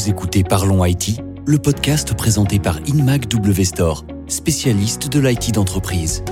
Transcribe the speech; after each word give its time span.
Vous 0.00 0.08
écoutez 0.08 0.44
Parlons 0.44 0.82
IT, 0.82 1.20
le 1.44 1.58
podcast 1.58 2.16
présenté 2.16 2.58
par 2.58 2.78
Inmac 2.86 3.28
W 3.28 3.64
spécialiste 4.28 5.10
de 5.10 5.20
l'IT 5.20 5.52
d'entreprise. 5.52 6.24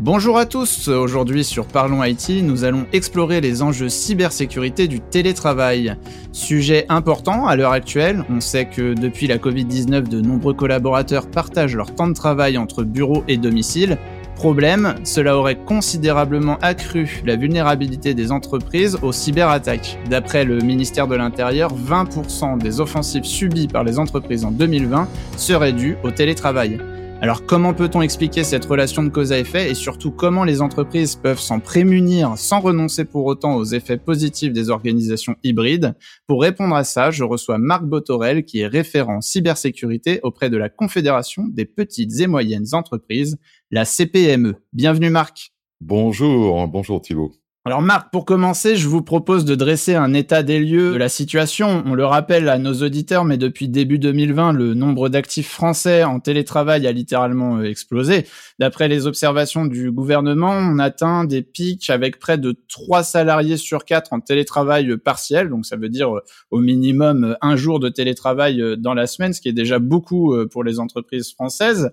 Bonjour 0.00 0.36
à 0.36 0.46
tous, 0.46 0.88
aujourd'hui 0.88 1.44
sur 1.44 1.66
Parlons 1.66 2.02
IT, 2.02 2.42
nous 2.42 2.64
allons 2.64 2.86
explorer 2.92 3.40
les 3.40 3.62
enjeux 3.62 3.88
cybersécurité 3.88 4.88
du 4.88 4.98
télétravail. 4.98 5.94
Sujet 6.32 6.86
important 6.88 7.46
à 7.46 7.54
l'heure 7.54 7.70
actuelle, 7.70 8.24
on 8.28 8.40
sait 8.40 8.66
que 8.66 8.94
depuis 8.94 9.28
la 9.28 9.38
Covid-19, 9.38 10.08
de 10.08 10.20
nombreux 10.20 10.54
collaborateurs 10.54 11.30
partagent 11.30 11.76
leur 11.76 11.94
temps 11.94 12.08
de 12.08 12.14
travail 12.14 12.58
entre 12.58 12.82
bureau 12.82 13.22
et 13.28 13.36
domicile, 13.36 13.96
Problème, 14.36 14.96
cela 15.04 15.38
aurait 15.38 15.56
considérablement 15.56 16.58
accru 16.60 17.22
la 17.24 17.36
vulnérabilité 17.36 18.12
des 18.12 18.30
entreprises 18.30 18.98
aux 19.00 19.10
cyberattaques. 19.10 19.98
D'après 20.10 20.44
le 20.44 20.58
ministère 20.58 21.08
de 21.08 21.16
l'Intérieur, 21.16 21.72
20% 21.74 22.58
des 22.58 22.80
offensives 22.80 23.24
subies 23.24 23.66
par 23.66 23.82
les 23.82 23.98
entreprises 23.98 24.44
en 24.44 24.50
2020 24.50 25.08
seraient 25.38 25.72
dues 25.72 25.96
au 26.04 26.10
télétravail. 26.10 26.78
Alors 27.22 27.46
comment 27.46 27.72
peut-on 27.72 28.02
expliquer 28.02 28.44
cette 28.44 28.66
relation 28.66 29.02
de 29.02 29.08
cause 29.08 29.32
à 29.32 29.38
effet 29.38 29.70
et 29.70 29.74
surtout 29.74 30.10
comment 30.10 30.44
les 30.44 30.60
entreprises 30.60 31.16
peuvent 31.16 31.40
s'en 31.40 31.60
prémunir 31.60 32.36
sans 32.36 32.60
renoncer 32.60 33.06
pour 33.06 33.24
autant 33.24 33.56
aux 33.56 33.64
effets 33.64 33.96
positifs 33.96 34.52
des 34.52 34.68
organisations 34.68 35.34
hybrides? 35.42 35.94
Pour 36.26 36.42
répondre 36.42 36.76
à 36.76 36.84
ça, 36.84 37.10
je 37.10 37.24
reçois 37.24 37.56
Marc 37.56 37.84
Botorel 37.84 38.44
qui 38.44 38.60
est 38.60 38.66
référent 38.66 39.22
cybersécurité 39.22 40.20
auprès 40.24 40.50
de 40.50 40.58
la 40.58 40.68
Confédération 40.68 41.44
des 41.48 41.64
petites 41.64 42.20
et 42.20 42.26
moyennes 42.26 42.66
entreprises, 42.72 43.38
la 43.70 43.86
CPME. 43.86 44.56
Bienvenue 44.74 45.10
Marc. 45.10 45.52
Bonjour, 45.80 46.68
bonjour 46.68 47.00
Thibault. 47.00 47.32
Alors 47.66 47.82
Marc, 47.82 48.12
pour 48.12 48.24
commencer, 48.24 48.76
je 48.76 48.86
vous 48.86 49.02
propose 49.02 49.44
de 49.44 49.56
dresser 49.56 49.96
un 49.96 50.14
état 50.14 50.44
des 50.44 50.60
lieux 50.60 50.92
de 50.92 50.98
la 50.98 51.08
situation. 51.08 51.82
On 51.84 51.94
le 51.94 52.06
rappelle 52.06 52.48
à 52.48 52.58
nos 52.58 52.74
auditeurs, 52.74 53.24
mais 53.24 53.38
depuis 53.38 53.66
début 53.66 53.98
2020, 53.98 54.52
le 54.52 54.74
nombre 54.74 55.08
d'actifs 55.08 55.48
français 55.50 56.04
en 56.04 56.20
télétravail 56.20 56.86
a 56.86 56.92
littéralement 56.92 57.56
euh, 57.56 57.64
explosé. 57.64 58.24
D'après 58.60 58.86
les 58.86 59.08
observations 59.08 59.66
du 59.66 59.90
gouvernement, 59.90 60.52
on 60.52 60.78
atteint 60.78 61.24
des 61.24 61.42
pics 61.42 61.90
avec 61.90 62.20
près 62.20 62.38
de 62.38 62.54
3 62.68 63.02
salariés 63.02 63.56
sur 63.56 63.84
4 63.84 64.12
en 64.12 64.20
télétravail 64.20 64.96
partiel, 64.98 65.48
donc 65.48 65.66
ça 65.66 65.74
veut 65.74 65.88
dire 65.88 66.18
euh, 66.18 66.22
au 66.52 66.60
minimum 66.60 67.24
euh, 67.24 67.34
un 67.42 67.56
jour 67.56 67.80
de 67.80 67.88
télétravail 67.88 68.62
dans 68.78 68.94
la 68.94 69.08
semaine, 69.08 69.32
ce 69.32 69.40
qui 69.40 69.48
est 69.48 69.52
déjà 69.52 69.80
beaucoup 69.80 70.36
pour 70.52 70.62
les 70.62 70.78
entreprises 70.78 71.32
françaises. 71.32 71.90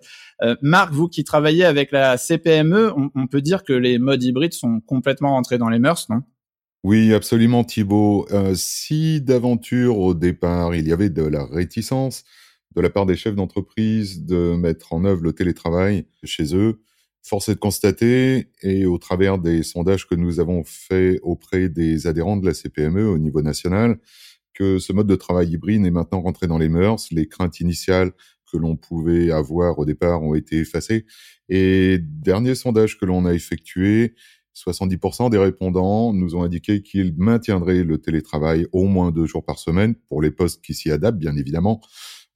Marc, 0.62 0.92
vous 0.94 1.08
qui 1.08 1.24
travaillez 1.24 1.66
avec 1.66 1.92
la 1.92 2.18
CPME, 2.18 2.94
on, 2.98 3.10
on 3.16 3.28
peut 3.28 3.42
dire 3.42 3.64
que 3.64 3.74
les 3.74 4.00
modes 4.00 4.24
hybrides 4.24 4.54
sont 4.54 4.82
complètement 4.82 5.32
rentrés 5.32 5.58
dans 5.58 5.70
les 5.70 5.80
mœurs, 5.80 6.10
non? 6.10 6.22
Oui, 6.84 7.14
absolument, 7.14 7.64
Thibault. 7.64 8.28
Euh, 8.32 8.54
si 8.56 9.22
d'aventure, 9.22 10.00
au 10.00 10.14
départ, 10.14 10.76
il 10.76 10.86
y 10.86 10.92
avait 10.92 11.10
de 11.10 11.24
la 11.24 11.46
réticence 11.46 12.26
de 12.76 12.82
la 12.82 12.90
part 12.90 13.06
des 13.06 13.16
chefs 13.16 13.36
d'entreprise 13.36 14.26
de 14.26 14.56
mettre 14.56 14.94
en 14.94 15.06
œuvre 15.06 15.22
le 15.24 15.34
télétravail 15.34 16.06
chez 16.24 16.56
eux, 16.56 16.82
force 17.22 17.50
est 17.50 17.56
de 17.56 17.60
constater, 17.60 18.50
et 18.62 18.86
au 18.86 18.98
travers 18.98 19.38
des 19.38 19.64
sondages 19.64 20.08
que 20.08 20.16
nous 20.16 20.40
avons 20.40 20.64
faits 20.66 21.20
auprès 21.24 21.70
des 21.70 22.08
adhérents 22.08 22.38
de 22.38 22.46
la 22.46 22.54
CPME 22.54 23.08
au 23.08 23.18
niveau 23.18 23.42
national, 23.42 24.00
que 24.54 24.80
ce 24.80 24.92
mode 24.92 25.08
de 25.08 25.16
travail 25.16 25.52
hybride 25.52 25.86
est 25.86 25.92
maintenant 25.92 26.22
rentré 26.22 26.48
dans 26.48 26.58
les 26.58 26.70
mœurs. 26.70 27.08
Les 27.12 27.28
craintes 27.28 27.60
initiales 27.60 28.12
que 28.54 28.58
l'on 28.58 28.76
pouvait 28.76 29.32
avoir 29.32 29.80
au 29.80 29.86
départ 29.86 30.22
ont 30.22 30.36
été 30.36 30.60
effacées. 30.60 31.06
Et 31.50 31.98
dernier 32.00 32.56
sondage 32.56 33.00
que 33.00 33.06
l'on 33.06 33.26
a 33.26 33.34
effectué, 33.34 34.14
70% 34.56 35.32
des 35.32 35.40
répondants 35.40 36.14
nous 36.14 36.36
ont 36.36 36.44
indiqué 36.44 36.84
qu'ils 36.84 37.16
maintiendraient 37.18 37.84
le 37.84 37.98
télétravail 37.98 38.68
au 38.72 38.86
moins 38.86 39.12
deux 39.12 39.26
jours 39.26 39.44
par 39.44 39.58
semaine 39.58 39.96
pour 40.08 40.22
les 40.22 40.30
postes 40.30 40.64
qui 40.64 40.76
s'y 40.76 40.92
adaptent, 40.92 41.18
bien 41.18 41.36
évidemment, 41.36 41.82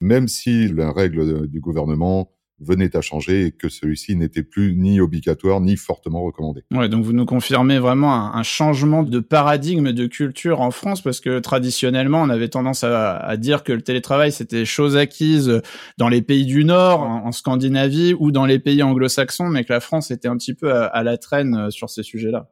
même 0.00 0.26
si 0.26 0.68
la 0.68 0.92
règle 0.92 1.46
du 1.46 1.60
gouvernement 1.60 2.32
venait 2.60 2.96
à 2.96 3.00
changer 3.00 3.46
et 3.46 3.52
que 3.52 3.68
celui-ci 3.68 4.16
n'était 4.16 4.42
plus 4.42 4.74
ni 4.74 5.00
obligatoire 5.00 5.60
ni 5.60 5.76
fortement 5.76 6.22
recommandé. 6.22 6.62
Ouais, 6.72 6.88
donc 6.88 7.04
vous 7.04 7.12
nous 7.12 7.26
confirmez 7.26 7.78
vraiment 7.78 8.34
un, 8.34 8.42
changement 8.42 9.02
de 9.02 9.20
paradigme 9.20 9.92
de 9.92 10.06
culture 10.06 10.60
en 10.60 10.70
France 10.70 11.02
parce 11.02 11.20
que 11.20 11.38
traditionnellement 11.38 12.22
on 12.22 12.30
avait 12.30 12.48
tendance 12.48 12.84
à, 12.84 13.36
dire 13.36 13.62
que 13.62 13.72
le 13.72 13.82
télétravail 13.82 14.32
c'était 14.32 14.64
chose 14.64 14.96
acquise 14.96 15.60
dans 15.98 16.08
les 16.08 16.22
pays 16.22 16.46
du 16.46 16.64
Nord, 16.64 17.02
en, 17.02 17.32
Scandinavie 17.32 18.14
ou 18.18 18.32
dans 18.32 18.46
les 18.46 18.58
pays 18.58 18.82
anglo-saxons, 18.82 19.48
mais 19.48 19.64
que 19.64 19.72
la 19.72 19.80
France 19.80 20.10
était 20.10 20.28
un 20.28 20.36
petit 20.36 20.54
peu 20.54 20.72
à 20.72 21.02
la 21.02 21.18
traîne 21.18 21.70
sur 21.70 21.90
ces 21.90 22.02
sujets-là. 22.02 22.48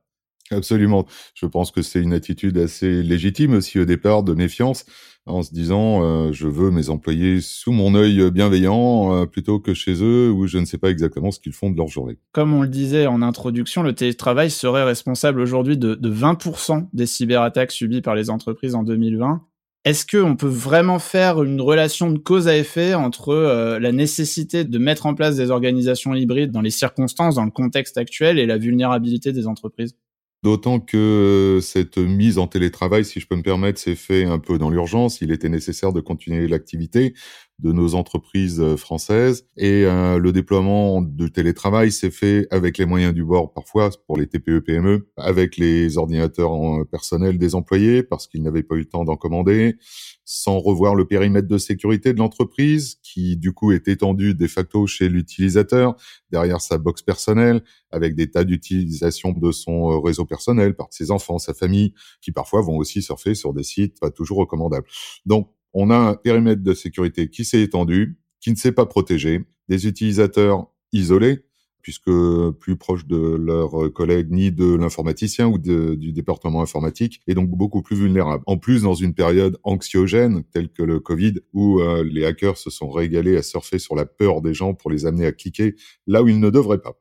Absolument. 0.51 1.07
Je 1.35 1.47
pense 1.47 1.71
que 1.71 1.83
c'est 1.83 2.01
une 2.01 2.13
attitude 2.13 2.59
assez 2.59 3.03
légitime 3.03 3.55
aussi 3.55 3.79
au 3.79 3.85
départ 3.85 4.23
de 4.23 4.35
méfiance 4.35 4.85
en 5.27 5.43
se 5.43 5.53
disant 5.53 6.03
euh, 6.03 6.33
je 6.33 6.47
veux 6.47 6.71
mes 6.71 6.89
employés 6.89 7.41
sous 7.41 7.73
mon 7.73 7.95
œil 7.97 8.31
bienveillant 8.31 9.13
euh, 9.13 9.27
plutôt 9.27 9.59
que 9.59 9.75
chez 9.75 10.03
eux 10.03 10.31
où 10.31 10.47
je 10.47 10.59
ne 10.59 10.65
sais 10.65 10.79
pas 10.79 10.89
exactement 10.91 11.33
ce 11.33 11.41
qu'ils 11.41 11.53
font 11.53 11.71
de 11.71 11.77
leur 11.77 11.89
journée. 11.89 12.19
Comme 12.33 12.55
on 12.55 12.63
le 12.63 12.69
disait 12.69 13.07
en 13.07 13.23
introduction, 13.23 13.83
le 13.83 13.93
télétravail 13.93 14.51
serait 14.51 14.85
responsable 14.85 15.41
aujourd'hui 15.41 15.77
de, 15.77 15.97
de 15.97 16.15
20% 16.15 16.89
des 16.93 17.07
cyberattaques 17.07 17.73
subies 17.73 18.03
par 18.03 18.15
les 18.15 18.31
entreprises 18.31 18.77
en 18.77 18.85
2020. 18.85 19.43
Est-ce 19.87 20.05
qu'on 20.05 20.35
peut 20.35 20.49
vraiment 20.49 20.99
faire 20.99 21.45
une 21.45 21.61
relation 21.61 22.11
de 22.11 22.19
cause 22.19 22.49
à 22.49 22.57
effet 22.57 22.95
entre 22.95 23.29
euh, 23.29 23.79
la 23.79 23.93
nécessité 23.93 24.65
de 24.65 24.79
mettre 24.79 25.07
en 25.07 25.15
place 25.15 25.37
des 25.37 25.53
organisations 25.53 26.13
hybrides 26.13 26.51
dans 26.51 26.61
les 26.61 26.71
circonstances, 26.71 27.37
dans 27.37 27.45
le 27.45 27.53
contexte 27.53 27.97
actuel 27.97 28.41
et 28.41 28.47
la 28.47 28.59
vulnérabilité 28.59 29.33
des 29.33 29.47
entreprises? 29.47 29.95
D'autant 30.43 30.81
que 30.81 31.59
cette 31.63 31.99
mise 31.99 32.39
en 32.39 32.47
télétravail, 32.47 33.05
si 33.05 33.19
je 33.21 33.27
peux 33.27 33.37
me 33.37 33.43
permettre, 33.43 33.81
s'est 33.81 33.97
fait 33.97 34.25
un 34.25 34.39
peu 34.39 34.59
dans 34.59 34.71
l'urgence. 34.71 35.21
Il 35.21 35.33
était 35.33 35.49
nécessaire 35.49 35.93
de 35.93 36.01
continuer 36.01 36.47
l'activité 36.47 37.15
de 37.59 37.73
nos 37.73 37.95
entreprises 37.95 38.61
euh, 38.61 38.77
françaises 38.77 39.47
et 39.57 39.85
euh, 39.85 40.19
le 40.19 40.33
déploiement 40.33 41.01
du 41.01 41.33
télétravail 41.33 41.91
s'est 41.91 42.11
fait 42.11 42.47
avec 42.51 42.77
les 42.79 42.85
moyens 42.85 43.15
du 43.15 43.25
bord 43.25 43.53
parfois 43.53 43.91
pour 44.07 44.19
les 44.19 44.27
TPE 44.27 44.61
PME, 44.61 45.09
avec 45.17 45.57
les 45.57 45.97
ordinateurs 45.97 46.53
personnels 46.91 47.39
des 47.39 47.55
employés 47.55 48.03
parce 48.03 48.27
qu'ils 48.27 48.43
n'avaient 48.43 48.63
pas 48.63 48.75
eu 48.75 48.81
le 48.81 48.85
temps 48.85 49.05
d'en 49.05 49.17
commander, 49.17 49.77
sans 50.25 50.59
revoir 50.59 50.95
le 50.95 51.07
périmètre 51.07 51.49
de 51.49 51.57
sécurité 51.59 52.13
de 52.13 52.19
l'entreprise 52.19 52.97
qui 53.03 53.37
du 53.37 53.53
coup 53.53 53.73
est 53.73 53.89
étendu 53.89 54.35
de 54.35 54.47
facto 54.47 54.87
chez 54.87 55.09
l'utilisateur 55.09 55.97
derrière 56.31 56.61
sa 56.61 56.79
box 56.79 57.03
personnelle 57.03 57.63
avec 57.91 58.15
des 58.15 58.31
tas 58.31 58.45
d'utilisations 58.45 59.33
de 59.33 59.53
son 59.53 59.93
euh, 59.93 59.99
réseau 59.99 60.25
personnel 60.25 60.75
par 60.75 60.89
ses 60.91 61.11
enfants, 61.11 61.39
sa 61.39 61.55
famille 61.55 61.95
qui 62.21 62.33
parfois 62.33 62.61
vont 62.61 62.77
aussi 62.77 63.03
surfer 63.03 63.35
sur 63.35 63.55
des 63.55 63.63
sites 63.63 63.99
pas 64.01 64.11
toujours 64.11 64.39
recommandables. 64.39 64.87
Donc 65.25 65.51
on 65.79 65.91
a 65.91 65.97
un 65.97 66.15
périmètre 66.15 66.63
de 66.63 66.73
sécurité 66.73 67.29
qui 67.29 67.45
s'est 67.45 67.61
étendu, 67.61 68.19
qui 68.41 68.51
ne 68.51 68.57
s'est 68.57 68.73
pas 68.73 68.87
protégé, 68.87 69.45
des 69.69 69.87
utilisateurs 69.87 70.73
isolés, 70.93 71.45
puisque 71.83 72.11
plus 72.59 72.77
proches 72.79 73.07
de 73.07 73.37
leurs 73.37 73.93
collègues 73.93 74.31
ni 74.31 74.51
de 74.51 74.75
l'informaticien 74.75 75.47
ou 75.47 75.59
du 75.59 76.13
département 76.13 76.63
informatique, 76.63 77.21
et 77.27 77.35
donc 77.35 77.51
beaucoup 77.51 77.83
plus 77.83 77.95
vulnérables. 77.95 78.43
En 78.47 78.57
plus, 78.57 78.83
dans 78.83 78.95
une 78.95 79.13
période 79.13 79.59
anxiogène 79.65 80.45
telle 80.45 80.71
que 80.71 80.83
le 80.83 80.99
Covid, 80.99 81.35
où 81.53 81.81
euh, 81.81 82.03
les 82.03 82.25
hackers 82.25 82.57
se 82.57 82.71
sont 82.71 82.89
régalés 82.89 83.37
à 83.37 83.43
surfer 83.43 83.79
sur 83.79 83.95
la 83.95 84.07
peur 84.07 84.41
des 84.41 84.55
gens 84.55 84.73
pour 84.73 84.91
les 84.91 85.05
amener 85.05 85.27
à 85.27 85.33
cliquer 85.33 85.77
là 86.07 86.23
où 86.23 86.29
ils 86.29 86.41
ne 86.41 86.49
devraient 86.49 86.81
pas. 86.81 86.99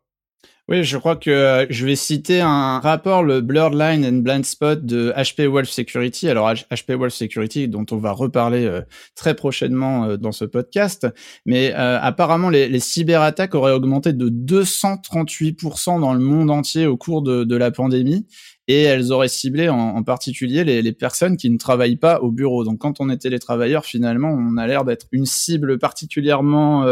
Oui, 0.67 0.83
je 0.83 0.97
crois 0.97 1.15
que 1.15 1.29
euh, 1.29 1.67
je 1.69 1.85
vais 1.85 1.95
citer 1.95 2.41
un 2.41 2.79
rapport, 2.79 3.21
le 3.21 3.41
Blurred 3.41 3.75
Line 3.75 4.03
and 4.03 4.23
Blind 4.23 4.43
Spot 4.43 4.83
de 4.83 5.13
HP 5.15 5.45
Wolf 5.45 5.69
Security. 5.69 6.27
Alors 6.27 6.51
HP 6.51 6.95
Wolf 6.95 7.13
Security, 7.13 7.67
dont 7.67 7.85
on 7.91 7.97
va 7.97 8.11
reparler 8.11 8.65
euh, 8.65 8.81
très 9.13 9.35
prochainement 9.35 10.05
euh, 10.05 10.17
dans 10.17 10.31
ce 10.31 10.43
podcast, 10.43 11.07
mais 11.45 11.71
apparemment 11.71 12.49
les, 12.49 12.79
cyberattaques 12.79 13.53
auraient 13.53 13.73
augmenté 13.73 14.11
de 14.11 14.27
238% 14.27 16.01
dans 16.01 16.13
le 16.15 16.19
monde 16.19 16.49
entier 16.49 16.87
au 16.87 16.97
cours 16.97 17.21
de, 17.21 17.55
la 17.55 17.69
pandémie. 17.69 18.25
Et 18.67 18.81
elles 18.81 19.11
auraient 19.11 19.27
ciblé 19.27 19.69
en, 19.69 20.01
particulier 20.01 20.63
les, 20.63 20.81
les, 20.81 20.93
personnes 20.93 21.37
qui 21.37 21.51
ne 21.51 21.59
travaillent 21.59 21.97
pas 21.97 22.21
au 22.21 22.31
bureau. 22.31 22.63
Donc 22.63 22.79
quand 22.79 22.99
on 22.99 23.11
est 23.11 23.17
télétravailleur, 23.17 23.85
finalement, 23.85 24.29
on 24.29 24.57
a 24.57 24.65
l'air 24.65 24.83
d'être 24.83 25.05
une 25.11 25.27
cible 25.27 25.77
particulièrement 25.77 26.87